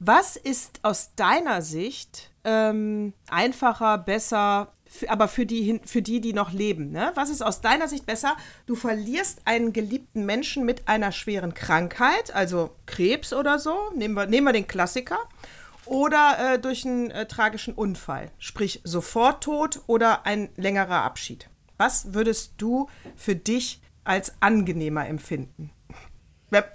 [0.00, 4.72] was ist aus deiner Sicht ähm, einfacher, besser,
[5.08, 6.90] aber für die, für die, die noch leben?
[6.90, 7.12] Ne?
[7.14, 8.36] Was ist aus deiner Sicht besser?
[8.66, 13.76] Du verlierst einen geliebten Menschen mit einer schweren Krankheit, also Krebs oder so.
[13.94, 15.18] Nehmen wir, nehmen wir den Klassiker
[15.86, 21.48] oder äh, durch einen äh, tragischen Unfall, sprich Soforttod oder ein längerer Abschied.
[21.78, 25.70] Was würdest du für dich als angenehmer empfinden?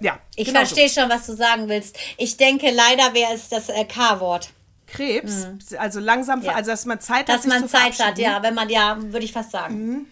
[0.00, 0.74] Ja, Ich genau so.
[0.74, 1.98] verstehe schon, was du sagen willst.
[2.16, 4.50] Ich denke, leider wäre es das äh, K-Wort.
[4.86, 5.46] Krebs,
[5.78, 6.54] also langsam, Ja.
[6.54, 8.42] also dass man Zeit hat, Dass man Zeit hat, ja.
[8.42, 10.06] Wenn man, ja, würde ich fast sagen.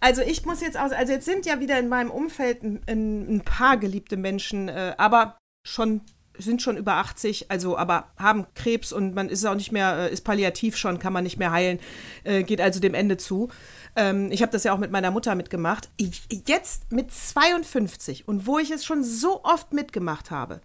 [0.00, 3.36] Also ich muss jetzt aus, also jetzt sind ja wieder in meinem Umfeld ein, ein,
[3.36, 6.00] ein paar geliebte Menschen, äh, aber schon
[6.38, 10.12] sind schon über 80, also aber haben Krebs und man ist auch nicht mehr, äh,
[10.12, 11.78] ist palliativ schon, kann man nicht mehr heilen,
[12.24, 13.50] äh, geht also dem Ende zu.
[13.94, 15.90] Ähm, ich habe das ja auch mit meiner Mutter mitgemacht.
[15.98, 20.62] Ich, jetzt mit 52 und wo ich es schon so oft mitgemacht habe,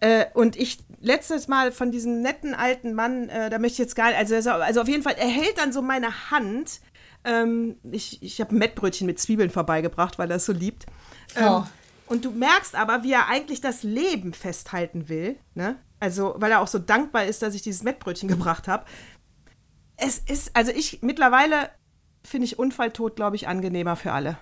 [0.00, 3.96] äh, und ich letztes Mal von diesem netten alten Mann, äh, da möchte ich jetzt
[3.96, 6.80] gar nicht, also, auch- also auf jeden Fall, er hält dann so meine Hand.
[7.24, 10.86] Ähm, ich ich habe ein Mettbrötchen mit Zwiebeln vorbeigebracht, weil er es so liebt.
[11.36, 11.64] Ähm, Oh.
[12.06, 15.36] Und du merkst aber, wie er eigentlich das Leben festhalten will.
[15.54, 15.76] Ne?
[16.00, 18.86] Also, weil er auch so dankbar ist, dass ich dieses Mettbrötchen gebracht habe.
[19.96, 21.70] Es ist, also ich mittlerweile
[22.24, 24.38] finde ich Unfalltod, glaube ich, angenehmer für alle.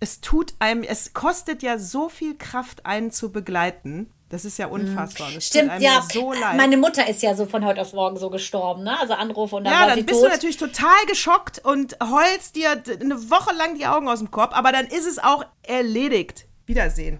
[0.00, 4.10] Es tut einem, es kostet ja so viel Kraft, einen zu begleiten.
[4.32, 5.28] Das ist ja unfassbar.
[5.28, 6.02] Und es tut Stimmt, ja.
[6.10, 6.32] so.
[6.56, 8.98] Meine Mutter ist ja so von heute auf morgen so gestorben, ne?
[8.98, 10.28] Also Anrufe und dann ja, dann bist tot.
[10.30, 14.56] du natürlich total geschockt und heulst dir eine Woche lang die Augen aus dem Korb,
[14.56, 16.46] aber dann ist es auch erledigt.
[16.64, 17.18] Wiedersehen.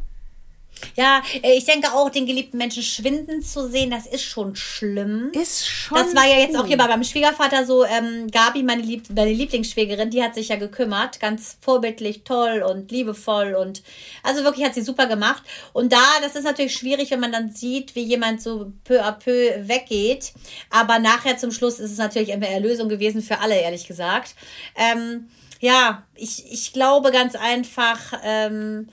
[0.96, 5.30] Ja, äh, ich denke auch, den geliebten Menschen schwinden zu sehen, das ist schon schlimm.
[5.32, 5.98] Ist schon.
[5.98, 7.84] Das war ja jetzt auch hier bei meinem Schwiegervater so.
[7.84, 11.20] Ähm, Gabi, meine, Lieb meine Lieblingsschwägerin, die hat sich ja gekümmert.
[11.20, 13.54] Ganz vorbildlich, toll und liebevoll.
[13.54, 13.82] Und
[14.22, 15.42] also wirklich hat sie super gemacht.
[15.72, 19.12] Und da, das ist natürlich schwierig, wenn man dann sieht, wie jemand so peu à
[19.12, 20.32] peu weggeht.
[20.70, 24.34] Aber nachher zum Schluss ist es natürlich eine Erlösung gewesen für alle, ehrlich gesagt.
[24.76, 25.28] Ähm,
[25.60, 28.20] ja, ich, ich glaube ganz einfach.
[28.24, 28.88] Ähm,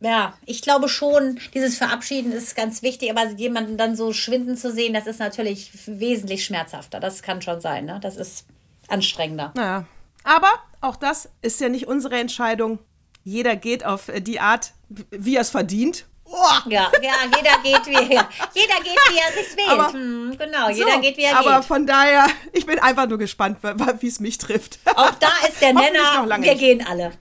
[0.00, 4.70] ja, ich glaube schon, dieses Verabschieden ist ganz wichtig, aber jemanden dann so schwinden zu
[4.72, 7.00] sehen, das ist natürlich wesentlich schmerzhafter.
[7.00, 7.98] Das kann schon sein, ne?
[8.02, 8.46] Das ist
[8.88, 9.52] anstrengender.
[9.54, 9.84] Naja.
[10.24, 12.78] Aber auch das ist ja nicht unsere Entscheidung.
[13.24, 14.72] Jeder geht auf die Art,
[15.10, 16.04] wie er es verdient.
[16.28, 16.34] Oh,
[16.68, 18.28] Ja, ja, jeder geht wie er.
[18.52, 19.68] Jeder geht wie er sich wählt.
[19.70, 21.64] Aber- hm, genau, jeder so, geht wie er Aber geht.
[21.66, 23.58] von daher, ich bin einfach nur gespannt,
[24.00, 24.80] wie es mich trifft.
[24.96, 26.60] Auch da ist der Nenner, noch lange wir nicht.
[26.60, 27.12] gehen alle.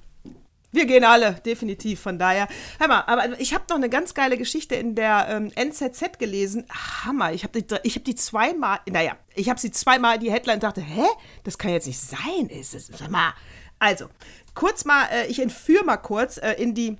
[0.76, 2.02] Wir gehen alle, definitiv.
[2.02, 2.50] Von daher,
[2.80, 6.66] hör mal, aber ich habe noch eine ganz geile Geschichte in der ähm, NZZ gelesen.
[7.06, 10.64] Hammer, ich habe die, hab die zweimal, naja, ich habe sie zweimal die Headline und
[10.64, 11.06] dachte, hä,
[11.46, 12.50] das kann jetzt nicht sein.
[12.50, 13.34] Ist es, sag mal.
[13.80, 14.10] Also,
[14.54, 16.98] kurz mal, äh, ich entführe mal kurz äh, in die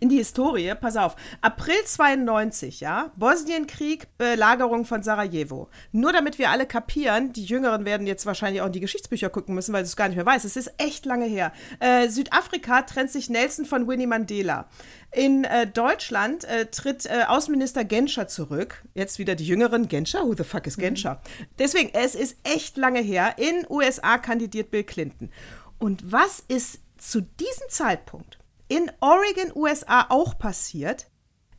[0.00, 1.16] in die Historie, pass auf.
[1.40, 5.68] April 92, ja, Bosnienkrieg, Belagerung von Sarajevo.
[5.92, 9.54] Nur damit wir alle kapieren, die Jüngeren werden jetzt wahrscheinlich auch in die Geschichtsbücher gucken
[9.54, 10.44] müssen, weil sie es gar nicht mehr weiß.
[10.44, 11.52] Es ist echt lange her.
[11.80, 14.68] Äh, Südafrika trennt sich Nelson von Winnie Mandela.
[15.12, 18.82] In äh, Deutschland äh, tritt äh, Außenminister Genscher zurück.
[18.94, 19.88] Jetzt wieder die Jüngeren.
[19.88, 20.24] Genscher?
[20.24, 21.20] Who the fuck is Genscher?
[21.58, 23.36] Deswegen, es ist echt lange her.
[23.38, 25.30] In USA kandidiert Bill Clinton.
[25.78, 28.38] Und was ist zu diesem Zeitpunkt
[28.68, 31.06] in Oregon, USA auch passiert.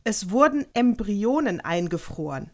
[0.04, 2.50] Es wurden Embryonen eingefroren.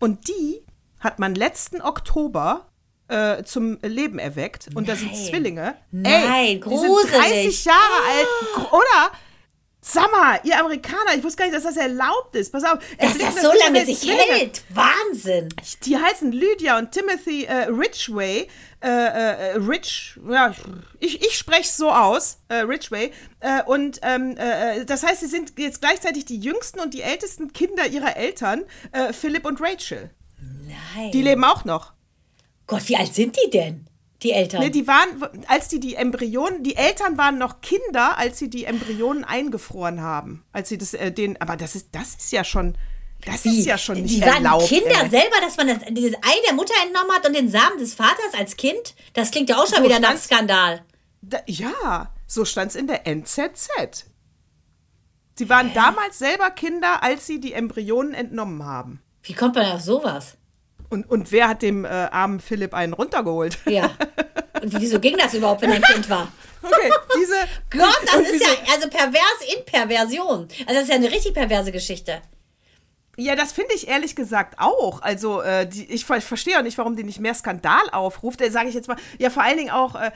[0.00, 0.64] Und die
[1.00, 2.70] hat man letzten Oktober
[3.08, 4.68] äh, zum Leben erweckt.
[4.74, 5.14] Und da sind.
[5.14, 5.76] Zwillinge.
[5.90, 7.10] Nein, Ey, die gruselig.
[7.10, 7.78] sind 30 Jahre
[8.10, 8.26] alt.
[8.54, 9.12] Gr- Oder?
[9.86, 12.50] Sag mal, ihr Amerikaner, ich wusste gar nicht, dass das erlaubt ist.
[12.52, 12.78] Pass auf.
[12.98, 14.22] Dass das so lange sich Zwillinge.
[14.22, 14.62] hält.
[14.70, 15.50] Wahnsinn.
[15.82, 18.48] Die heißen Lydia und Timothy äh, Ridgway.
[18.84, 20.54] Äh, äh, Rich, ja,
[21.00, 23.12] ich, ich spreche es so aus, äh, Ridgway.
[23.40, 27.54] Äh, und ähm, äh, das heißt, sie sind jetzt gleichzeitig die jüngsten und die ältesten
[27.54, 30.10] Kinder ihrer Eltern, äh, Philipp und Rachel.
[30.66, 31.12] Nein.
[31.12, 31.94] Die leben auch noch.
[32.66, 33.86] Gott, wie alt sind die denn?
[34.22, 34.60] Die Eltern.
[34.60, 38.64] Ne, die waren, als die die Embryonen, die Eltern waren noch Kinder, als sie die
[38.64, 40.44] Embryonen eingefroren haben.
[40.52, 42.76] Als sie das, äh, den, aber das ist, das ist ja schon,
[43.26, 44.68] das ist ja schon nicht die waren erlaubt.
[44.68, 45.10] Kinder ey.
[45.10, 48.34] selber, dass man das, dieses Ei der Mutter entnommen hat und den Samen des Vaters
[48.38, 48.94] als Kind?
[49.12, 50.82] Das klingt ja auch schon So wieder nach Skandal.
[51.22, 54.06] Da, ja, so stand es in der NZZ.
[55.36, 59.02] Sie waren damals selber Kinder, als sie die Embryonen entnommen haben.
[59.22, 60.36] Wie kommt man auf sowas?
[60.90, 63.58] Und, und wer hat dem äh, armen Philipp einen runtergeholt?
[63.66, 63.90] Ja.
[64.62, 66.28] Und wieso ging das überhaupt, wenn er ein Kind war?
[66.62, 67.34] Okay, diese.
[67.70, 70.48] Gott, das ist ja also pervers in Perversion.
[70.60, 72.22] Also das ist ja eine richtig perverse Geschichte.
[73.16, 75.02] Ja, das finde ich ehrlich gesagt auch.
[75.02, 78.40] Also, äh, die, ich, ich verstehe auch nicht, warum die nicht mehr Skandal aufruft.
[78.40, 78.96] Äh, Sage ich jetzt mal.
[79.18, 79.94] Ja, vor allen Dingen auch.
[79.94, 80.10] Äh,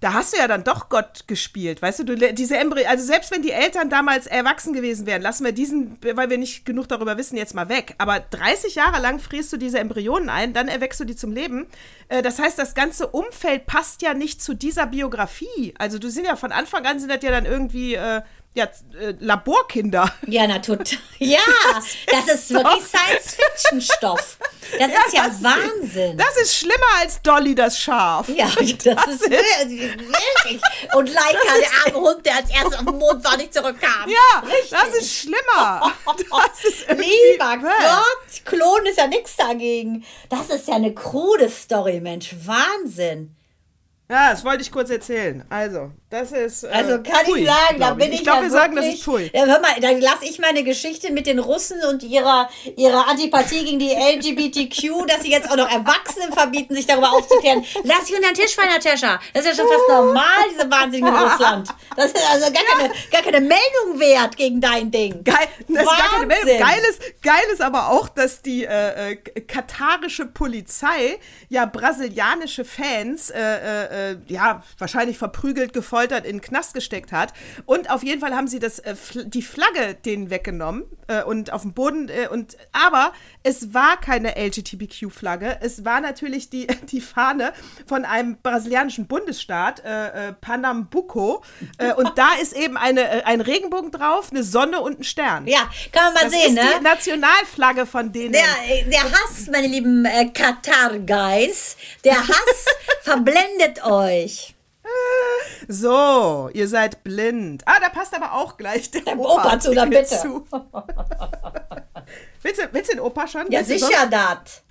[0.00, 3.32] da hast du ja dann doch Gott gespielt, weißt du, du diese Embry also selbst
[3.32, 7.16] wenn die Eltern damals erwachsen gewesen wären, lassen wir diesen, weil wir nicht genug darüber
[7.18, 7.96] wissen, jetzt mal weg.
[7.98, 11.66] Aber 30 Jahre lang frierst du diese Embryonen ein, dann erweckst du die zum Leben.
[12.08, 15.74] Äh, das heißt, das ganze Umfeld passt ja nicht zu dieser Biografie.
[15.78, 18.22] Also du sind ja von Anfang an sind das ja dann irgendwie äh,
[18.58, 18.64] ja,
[19.00, 20.12] äh, Laborkinder.
[20.26, 20.98] Ja, na total.
[21.18, 21.38] Ja,
[22.06, 24.38] das ist wirklich Science-Fiction-Stoff.
[24.78, 26.16] Das ist ja das ist- Wahnsinn.
[26.18, 28.28] Das ist schlimmer als Dolly das Schaf.
[28.28, 29.80] ja, das, ist wirklich.
[29.98, 30.60] wirklich.
[30.94, 34.08] Und Laika, der arme Hund, der als erstes auf den Mond war, nicht zurückkam.
[34.08, 34.70] Ja, Richtig.
[34.70, 35.92] das ist schlimmer.
[36.06, 40.04] Das ist Lieber Gott, Klon ist ja nichts dagegen.
[40.28, 42.34] Das ist ja eine krude Story, Mensch.
[42.44, 43.34] Wahnsinn.
[44.10, 45.44] Ja, das wollte ich kurz erzählen.
[45.50, 46.64] Also, das ist.
[46.64, 49.02] Äh, Also kann pfui, ich sagen, da bin ich, Ich glaube, wir sagen, das ist
[49.02, 49.30] pfui.
[49.34, 53.66] Ja, hör mal, dann lasse ich meine Geschichte mit den Russen und ihrer, ihrer Antipathie
[53.66, 57.62] gegen die LGBTQ, dass sie jetzt auch noch Erwachsenen verbieten, sich darüber aufzuklären.
[57.84, 59.20] Lass sie unter den Tisch fallen, Natascha.
[59.34, 61.68] Das ist ja schon fast normal, diese Wahnsinnigen in Russland.
[61.94, 65.22] Das ist also gar keine, gar keine Meldung wert gegen dein Ding.
[65.22, 66.48] Geil, das ist gar keine Meldung.
[66.48, 66.66] Wahnsinn.
[66.66, 71.18] Geil ist, geil ist aber auch, dass die äh, äh, katarische Polizei
[71.50, 77.32] ja brasilianische Fans äh, äh, ja wahrscheinlich verprügelt, gefoltert, in den Knast gesteckt hat.
[77.66, 78.94] Und auf jeden Fall haben sie das, äh,
[79.26, 82.08] die Flagge denen weggenommen äh, und auf dem Boden.
[82.08, 85.58] Äh, und aber es war keine LGBTQ-Flagge.
[85.60, 87.52] Es war natürlich die, die Fahne
[87.86, 91.42] von einem brasilianischen Bundesstaat, äh, äh, Pernambuco.
[91.96, 95.46] Und da ist eben eine, ein Regenbogen drauf, eine Sonne und ein Stern.
[95.46, 96.70] Ja, kann man mal Das sehen, ist ne?
[96.78, 98.32] die Nationalflagge von denen.
[98.32, 98.44] Der,
[98.86, 102.66] der Hass, meine lieben äh, Katar-Guys, der Hass
[103.02, 104.54] verblendet euch.
[105.68, 107.62] so, ihr seid blind.
[107.66, 110.06] Ah, da passt aber auch gleich der, Der Opa zu, dann bitte.
[110.06, 110.46] zu.
[112.42, 113.50] willst, du, willst du den Opa schon?
[113.50, 114.62] Ja, Willst sicher das.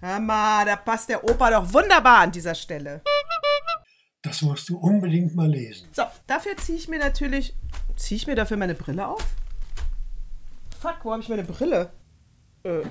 [0.00, 3.02] Hör mal, da passt der Opa doch wunderbar an dieser Stelle.
[4.22, 5.88] Das musst du unbedingt mal lesen.
[5.92, 7.54] So, dafür ziehe ich mir natürlich.
[7.96, 9.24] Ziehe ich mir dafür meine Brille auf?
[10.80, 11.90] Fuck, wo habe ich meine Brille?
[12.64, 12.82] Äh,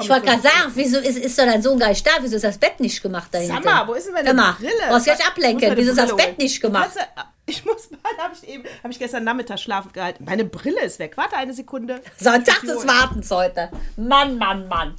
[0.00, 2.12] Ich wollte gerade sagen, wieso ist, ist doch dein Sohn gar nicht da?
[2.20, 3.54] Wieso ist das Bett nicht gemacht dahinter?
[3.56, 4.72] Sag mal, wo ist denn meine mal, Brille?
[4.88, 5.72] Brauchst gleich ablenken.
[5.76, 6.90] Wieso ist das Bett nicht gemacht?
[7.44, 10.24] Ich muss mal, habe ich eben, habe ich gestern Nachmittag schlafen gehalten.
[10.24, 11.16] Meine Brille ist weg.
[11.16, 12.00] Warte eine Sekunde.
[12.16, 13.68] So ein Tag des Wartens heute.
[13.96, 14.94] Mann, Mann, Mann.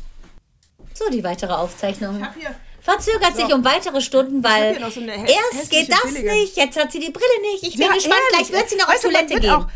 [0.93, 2.17] So, die weitere Aufzeichnung.
[2.17, 2.53] Ich habe hier.
[2.81, 3.55] Verzögert sich So.
[3.55, 6.34] um weitere Stunden, weil so erst geht das billige.
[6.34, 7.63] nicht, jetzt hat sie die Brille nicht.
[7.63, 9.51] Ich bin Ja, gespannt, ehrlich, gleich wird sie noch auf weißt man Toilette wird gehen.
[9.53, 9.67] Auch,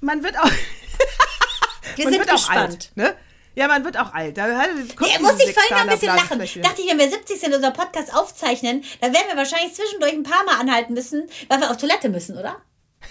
[0.00, 0.44] man wird auch.
[1.96, 2.58] Wir man sind wird auch gespannt.
[2.70, 2.90] alt.
[2.94, 3.14] Ne?
[3.54, 4.36] Ja, man wird auch alt.
[4.36, 4.64] Da
[4.96, 6.38] kommt muss ich vorhin noch ein bisschen lachen.
[6.62, 10.12] Dachte ich, wenn wir 70 sind und unser Podcast aufzeichnen, dann werden wir wahrscheinlich zwischendurch
[10.12, 12.56] ein paar Mal anhalten müssen, weil wir auf Toilette müssen, oder?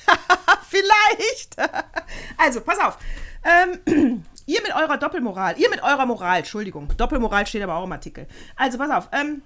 [0.69, 1.55] Vielleicht.
[2.37, 2.97] Also, pass auf.
[3.43, 6.89] Ähm, ihr mit eurer Doppelmoral, ihr mit eurer Moral, Entschuldigung.
[6.97, 8.27] Doppelmoral steht aber auch im Artikel.
[8.55, 9.09] Also, pass auf.
[9.11, 9.41] Ähm,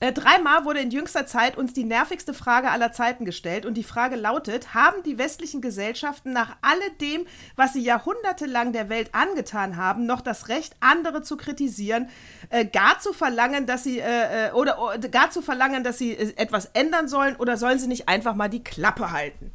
[0.00, 3.84] äh, dreimal wurde in jüngster Zeit uns die nervigste Frage aller Zeiten gestellt und die
[3.84, 10.06] Frage lautet, haben die westlichen Gesellschaften nach alledem, was sie jahrhundertelang der Welt angetan haben,
[10.06, 12.08] noch das Recht, andere zu kritisieren,
[12.48, 16.12] äh, gar zu verlangen, dass sie äh, äh, oder, oder gar zu verlangen, dass sie
[16.12, 19.52] äh, etwas ändern sollen oder sollen sie nicht einfach mal die Klappe halten?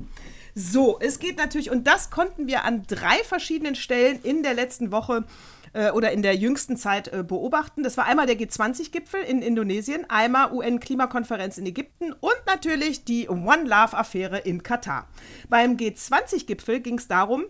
[0.54, 4.89] So, es geht natürlich, und das konnten wir an drei verschiedenen Stellen in der letzten
[4.91, 5.55] Woche äh,
[5.93, 7.84] oder in der jüngsten Zeit äh, beobachten.
[7.84, 13.63] Das war einmal der G20-Gipfel in Indonesien, einmal UN-Klimakonferenz in Ägypten und natürlich die One
[13.63, 15.07] Love-Affäre in Katar.
[15.49, 17.45] Beim G20-Gipfel ging es darum,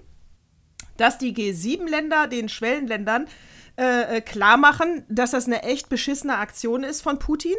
[0.97, 3.27] dass die G7-Länder den Schwellenländern
[3.77, 7.55] äh, klar machen, dass das eine echt beschissene Aktion ist von Putin.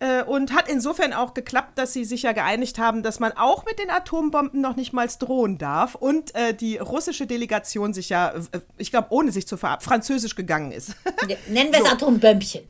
[0.00, 3.66] Äh, und hat insofern auch geklappt, dass sie sich ja geeinigt haben, dass man auch
[3.66, 5.94] mit den Atombomben noch nicht mal drohen darf.
[5.94, 10.36] Und äh, die russische Delegation sich ja, äh, ich glaube, ohne sich zu verab, französisch
[10.36, 10.94] gegangen ist.
[11.48, 11.92] Nennen wir es so.
[11.92, 12.62] Atombömmchen.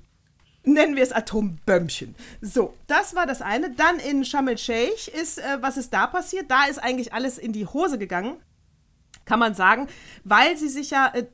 [0.65, 2.17] Nennen wir es Atombömmchen.
[2.41, 3.71] So, das war das eine.
[3.71, 6.51] Dann in Sharm el-Sheikh ist, äh, was ist da passiert?
[6.51, 8.43] Da ist eigentlich alles in die Hose gegangen,
[9.25, 9.87] kann man sagen,
[10.25, 11.25] weil sie sich ja äh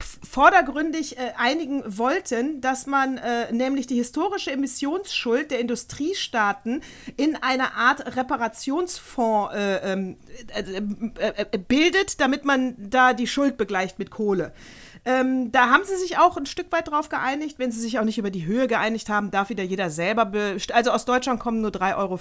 [0.00, 6.82] vordergründig äh, einigen wollten, dass man äh, nämlich die historische Emissionsschuld der Industriestaaten
[7.16, 10.16] in eine Art Reparationsfonds äh, ähm,
[10.54, 14.52] äh, äh, bildet, damit man da die Schuld begleicht mit Kohle.
[15.04, 17.58] Ähm, da haben sie sich auch ein Stück weit drauf geeinigt.
[17.58, 20.30] Wenn sie sich auch nicht über die Höhe geeinigt haben, darf wieder jeder selber.
[20.72, 22.20] Also aus Deutschland kommen nur 3,50 Euro.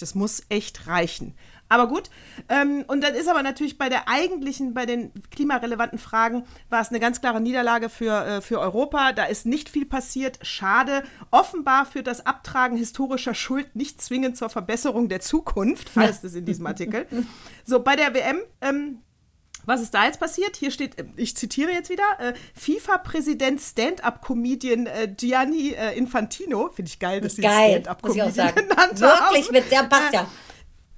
[0.00, 1.34] Das muss echt reichen.
[1.72, 2.10] Aber gut.
[2.50, 6.90] Ähm, und dann ist aber natürlich bei der eigentlichen, bei den klimarelevanten Fragen, war es
[6.90, 9.12] eine ganz klare Niederlage für, äh, für Europa.
[9.12, 10.38] Da ist nicht viel passiert.
[10.42, 11.02] Schade.
[11.30, 16.44] Offenbar führt das Abtragen historischer Schuld nicht zwingend zur Verbesserung der Zukunft, heißt es in
[16.44, 17.06] diesem Artikel.
[17.64, 18.42] So, bei der WM.
[18.60, 18.98] Ähm,
[19.64, 20.56] was ist da jetzt passiert?
[20.56, 26.68] Hier steht, äh, ich zitiere jetzt wieder, äh, FIFA-Präsident Stand-Up-Comedian äh, Gianni äh, Infantino.
[26.74, 29.34] Finde ich geil, dass sie Stand-Up-Comedian genannt Wirklich, haben.
[29.34, 30.28] Wirklich, mit der passt ja.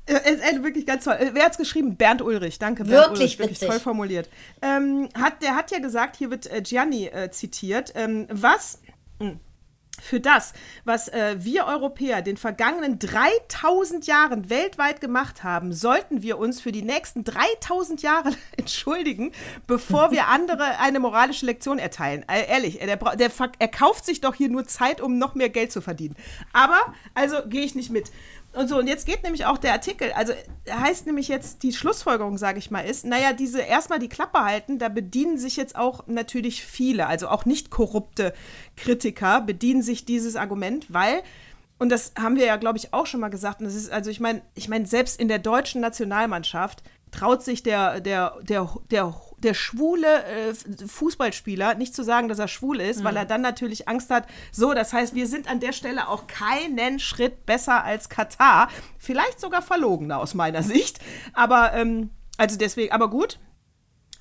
[0.06, 1.14] Äh, äh, wirklich ganz toll.
[1.14, 1.96] Äh, wer hat es geschrieben?
[1.96, 2.58] Bernd Ulrich.
[2.58, 3.38] Danke, Bernd wirklich Ulrich.
[3.38, 3.68] Wirklich witzig.
[3.68, 4.28] toll formuliert.
[4.60, 8.80] Ähm, hat, der hat ja gesagt, hier wird äh, Gianni äh, zitiert, ähm, was
[9.18, 9.40] hm,
[10.00, 10.52] für das,
[10.84, 16.72] was äh, wir Europäer den vergangenen 3000 Jahren weltweit gemacht haben, sollten wir uns für
[16.72, 19.32] die nächsten 3000 Jahre entschuldigen,
[19.66, 22.24] bevor wir andere eine moralische Lektion erteilen.
[22.28, 25.72] Äh, ehrlich, der, der, er kauft sich doch hier nur Zeit, um noch mehr Geld
[25.72, 26.16] zu verdienen.
[26.52, 26.80] Aber,
[27.14, 28.10] also gehe ich nicht mit.
[28.54, 30.32] Und so, und jetzt geht nämlich auch der Artikel, also
[30.70, 34.78] heißt nämlich jetzt, die Schlussfolgerung, sage ich mal, ist, naja, diese erstmal die Klappe halten,
[34.78, 38.32] da bedienen sich jetzt auch natürlich viele, also auch nicht korrupte
[38.76, 41.22] Kritiker, bedienen sich dieses Argument, weil,
[41.78, 44.08] und das haben wir ja, glaube ich, auch schon mal gesagt, und das ist, also
[44.10, 49.14] ich meine, ich meine, selbst in der deutschen Nationalmannschaft traut sich der, der, der, der
[49.44, 50.54] der schwule äh,
[50.86, 53.04] Fußballspieler nicht zu sagen, dass er schwul ist, mhm.
[53.04, 56.26] weil er dann natürlich Angst hat, so, das heißt, wir sind an der Stelle auch
[56.26, 58.68] keinen Schritt besser als Katar.
[58.98, 60.98] Vielleicht sogar verlogener aus meiner Sicht.
[61.32, 63.38] Aber, ähm, also deswegen, aber gut.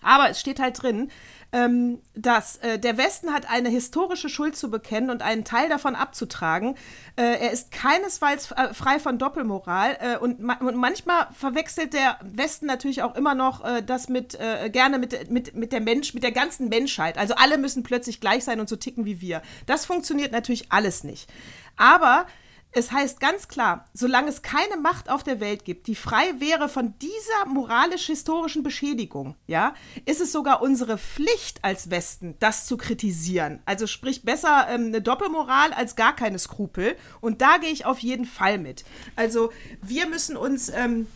[0.01, 1.09] Aber es steht halt drin,
[1.53, 5.95] ähm, dass äh, der Westen hat eine historische Schuld zu bekennen und einen Teil davon
[5.95, 6.75] abzutragen.
[7.15, 12.17] Äh, er ist keinesfalls äh, frei von Doppelmoral äh, und, ma und, manchmal verwechselt der
[12.23, 14.37] Westen natürlich auch immer noch äh, das mit
[14.71, 17.17] gerne mit, mit, mit der Mensch, mit der ganzen Menschheit.
[17.17, 19.41] Also alle müssen plötzlich gleich sein und so ticken wie wir.
[19.67, 21.29] Das funktioniert natürlich alles nicht.
[21.77, 22.25] Aber
[22.75, 26.69] es heißt ganz klar, solange es keine Macht auf der Welt gibt, die frei wäre
[26.69, 33.61] von dieser moralisch-historischen Beschädigung, ja, ist es sogar unsere Pflicht als Westen, das zu kritisieren.
[33.65, 36.95] Also sprich besser ähm, eine Doppelmoral als gar keine Skrupel.
[37.21, 38.83] Und da gehe ich auf jeden Fall mit.
[39.15, 39.51] Also
[39.81, 41.07] wir müssen uns, ähm,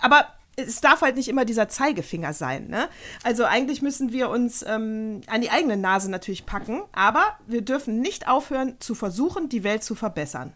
[0.00, 0.26] aber
[0.56, 2.68] es darf halt nicht immer dieser Zeigefinger sein.
[2.68, 2.88] Ne?
[3.22, 8.00] Also eigentlich müssen wir uns ähm, an die eigene Nase natürlich packen, aber wir dürfen
[8.00, 10.52] nicht aufhören zu versuchen, die Welt zu verbessern.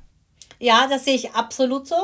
[0.63, 1.97] Ja, das sehe ich absolut so.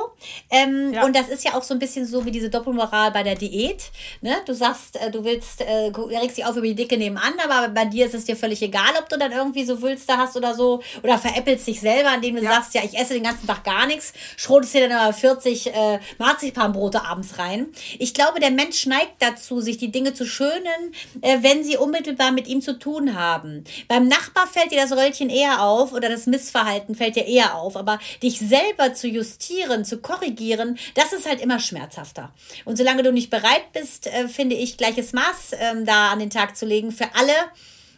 [0.51, 1.05] Ähm, ja.
[1.05, 3.93] Und das ist ja auch so ein bisschen so wie diese Doppelmoral bei der Diät.
[4.21, 4.35] Ne?
[4.47, 7.85] Du sagst, äh, du willst, äh, regst dich auf über die Dicke nebenan, aber bei
[7.85, 10.83] dir ist es dir völlig egal, ob du dann irgendwie so Wülste hast oder so.
[11.05, 12.51] Oder veräppelst dich selber, indem du ja.
[12.51, 16.01] sagst, ja, ich esse den ganzen Tag gar nichts, schrotest dir dann aber 40 äh,
[16.19, 17.69] Marzipanbrote abends rein.
[18.01, 22.33] Ich glaube, der Mensch neigt dazu, sich die Dinge zu schönen, äh, wenn sie unmittelbar
[22.33, 23.63] mit ihm zu tun haben.
[23.87, 27.77] Beim Nachbar fällt dir das Röllchen eher auf oder das Missverhalten fällt dir eher auf,
[27.77, 32.33] aber dich selber zu justieren, zu korrigieren, das ist halt immer schmerzhafter.
[32.65, 36.31] Und solange du nicht bereit bist, äh, finde ich, gleiches Maß ähm, da an den
[36.31, 37.35] Tag zu legen, für alle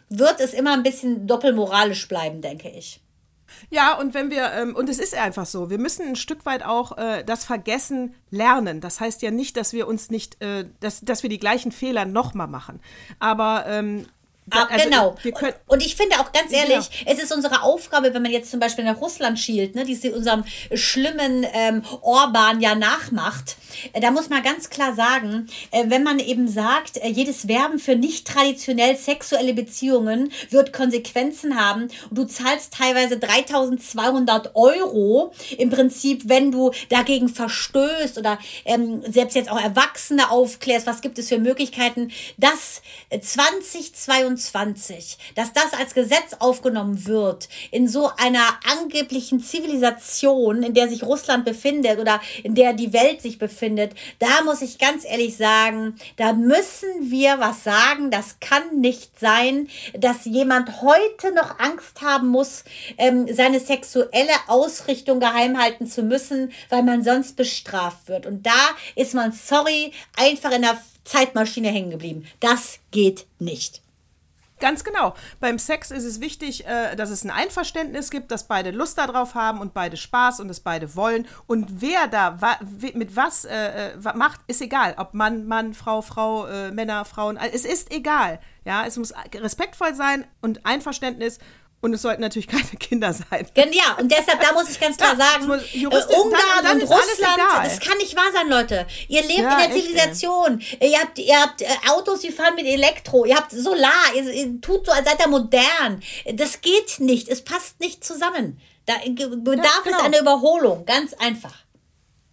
[0.09, 2.99] wird es immer ein bisschen doppelmoralisch bleiben, denke ich.
[3.69, 6.63] Ja, und wenn wir, ähm, und es ist einfach so, wir müssen ein Stück weit
[6.63, 8.81] auch äh, das Vergessen lernen.
[8.81, 12.05] Das heißt ja nicht, dass wir uns nicht, äh, dass, dass wir die gleichen Fehler
[12.05, 12.81] nochmal machen.
[13.19, 14.05] Aber ähm,
[14.49, 15.15] Ah, also, genau.
[15.23, 17.13] Und, und, ich finde auch ganz ehrlich, ja.
[17.13, 20.11] es ist unsere Aufgabe, wenn man jetzt zum Beispiel nach Russland schielt, ne, die sie
[20.11, 23.55] unserem schlimmen ähm, Orban ja nachmacht.
[23.93, 27.79] Äh, da muss man ganz klar sagen, äh, wenn man eben sagt, äh, jedes Werben
[27.79, 35.69] für nicht traditionell sexuelle Beziehungen wird Konsequenzen haben und du zahlst teilweise 3200 Euro im
[35.69, 41.29] Prinzip, wenn du dagegen verstößt oder ähm, selbst jetzt auch Erwachsene aufklärst, was gibt es
[41.29, 49.39] für Möglichkeiten, dass 2022 2021, dass das als Gesetz aufgenommen wird in so einer angeblichen
[49.39, 54.61] Zivilisation, in der sich Russland befindet oder in der die Welt sich befindet, da muss
[54.61, 58.11] ich ganz ehrlich sagen, da müssen wir was sagen.
[58.11, 59.67] Das kann nicht sein,
[59.97, 62.63] dass jemand heute noch Angst haben muss,
[62.97, 68.25] ähm, seine sexuelle Ausrichtung geheim halten zu müssen, weil man sonst bestraft wird.
[68.25, 72.25] Und da ist man, sorry, einfach in der Zeitmaschine hängen geblieben.
[72.39, 73.81] Das geht nicht.
[74.61, 75.15] Ganz genau.
[75.41, 79.35] Beim Sex ist es wichtig, äh, dass es ein Einverständnis gibt, dass beide Lust darauf
[79.35, 81.27] haben und beide Spaß und es beide wollen.
[81.47, 82.37] Und wer da
[82.93, 84.95] mit was äh, äh macht, ist egal.
[84.97, 87.37] Ob Mann, Mann, Frau, Frau, Männer, Frauen.
[87.37, 88.39] Es ist egal.
[88.63, 91.39] Ja, es muss respektvoll sein und Einverständnis.
[91.81, 93.47] Und es sollten natürlich keine Kinder sein.
[93.55, 96.81] Ja, und deshalb, da muss ich ganz klar ja, sagen, muss, äh, Ungarn dann, dann
[96.81, 98.85] und Russland, das kann nicht wahr sein, Leute.
[99.07, 100.61] Ihr lebt ja, in der Zivilisation.
[100.79, 103.25] Ihr habt, ihr habt äh, Autos, die fahren mit Elektro.
[103.25, 104.13] Ihr habt Solar.
[104.15, 106.03] Ihr, ihr tut so, als seid ihr modern.
[106.33, 107.27] Das geht nicht.
[107.27, 108.61] Es passt nicht zusammen.
[108.85, 109.97] Da bedarf ja, genau.
[109.97, 110.85] es einer Überholung.
[110.85, 111.55] Ganz einfach.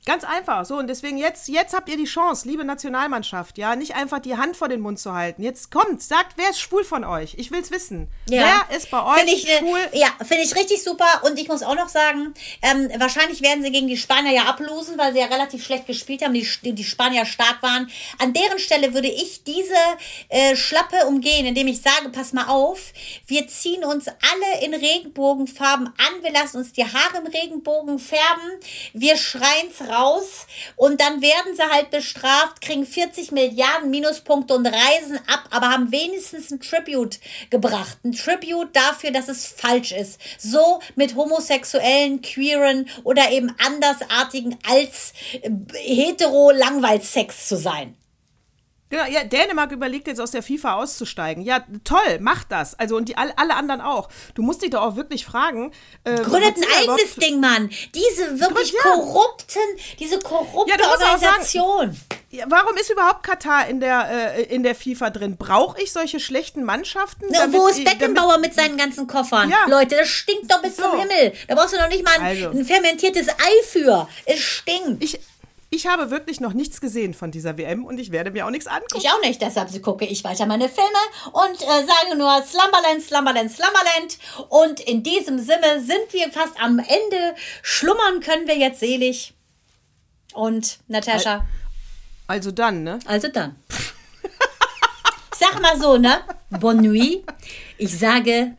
[0.09, 0.65] Ganz einfach.
[0.65, 4.39] So, und deswegen jetzt, jetzt habt ihr die Chance, liebe Nationalmannschaft, ja, nicht einfach die
[4.39, 5.43] Hand vor den Mund zu halten.
[5.43, 7.35] Jetzt kommt, sagt, wer ist schwul von euch?
[7.37, 8.09] Ich will's wissen.
[8.27, 8.65] Ja.
[8.71, 9.81] Wer ist bei euch find ich, ne- schwul?
[9.93, 11.05] Ja, finde ich richtig super.
[11.25, 12.33] Und ich muss auch noch sagen,
[12.63, 16.23] ähm, wahrscheinlich werden sie gegen die Spanier ja ablosen, weil sie ja relativ schlecht gespielt
[16.23, 17.91] haben, die, die Spanier stark waren.
[18.19, 19.75] An deren Stelle würde ich diese
[20.31, 22.95] äh, Schlappe umgehen, indem ich sage, pass mal auf,
[23.27, 28.59] wir ziehen uns alle in Regenbogenfarben an, wir lassen uns die Haare im Regenbogen färben,
[28.95, 30.47] wir schreien's raus raus
[30.77, 35.93] und dann werden sie halt bestraft, kriegen 40 Milliarden Minuspunkte und reisen ab, aber haben
[35.93, 37.19] wenigstens ein Tribute
[37.51, 37.99] gebracht.
[38.05, 40.21] Ein Tribute dafür, dass es falsch ist.
[40.39, 47.98] So mit homosexuellen, queeren oder eben andersartigen als äh, hetero Langweilsex zu sein.
[48.91, 51.43] Genau, ja, Dänemark überlegt jetzt aus der FIFA auszusteigen.
[51.43, 52.79] Ja, toll, macht das.
[52.79, 54.09] Also und die alle, alle anderen auch.
[54.35, 55.73] Du musst dich doch auch wirklich fragen.
[56.05, 57.71] Äh, Gründet ein eigenes Ding, Mann.
[57.95, 58.81] Diese wirklich ja.
[58.83, 59.61] korrupten,
[59.99, 61.93] diese korrupte ja, Organisation.
[61.93, 65.37] Sagen, warum ist überhaupt Katar in der, äh, in der FIFA drin?
[65.37, 67.27] Brauche ich solche schlechten Mannschaften?
[67.29, 69.51] Na, wo ist Beckenbauer damit, mit seinen ganzen Koffern?
[69.51, 69.67] Ja.
[69.69, 70.85] Leute, das stinkt doch bis so.
[70.85, 71.35] zum Himmel.
[71.47, 72.51] Da brauchst du noch nicht mal ein, also.
[72.51, 74.09] ein fermentiertes Ei für.
[74.25, 75.05] Es stinkt.
[75.05, 75.21] Ich,
[75.71, 78.67] ich habe wirklich noch nichts gesehen von dieser WM und ich werde mir auch nichts
[78.67, 78.97] angucken.
[78.97, 80.89] Ich auch nicht, deshalb gucke ich weiter meine Filme
[81.33, 84.19] und äh, sage nur Slumberland, Slumberland, Slumberland.
[84.49, 87.35] Und in diesem Sinne sind wir fast am Ende.
[87.63, 89.35] Schlummern können wir jetzt selig.
[90.33, 91.47] Und Natascha.
[92.27, 92.99] Also dann, ne?
[93.07, 93.57] Also dann.
[95.35, 96.21] Sag mal so, ne?
[96.51, 97.25] Bonne nuit.
[97.77, 98.57] Ich sage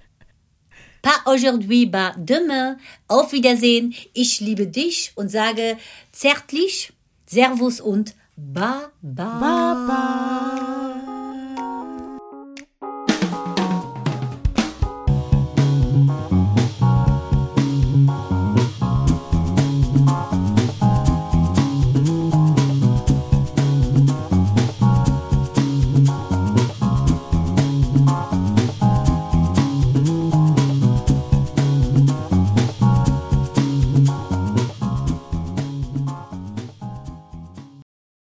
[1.01, 2.77] Pas aujourd'hui, ba demain.
[3.07, 3.95] Auf Wiedersehen.
[4.13, 5.77] Ich liebe dich und sage
[6.11, 6.91] zärtlich
[7.31, 8.89] Servus und Baba.
[9.03, 10.98] Baba.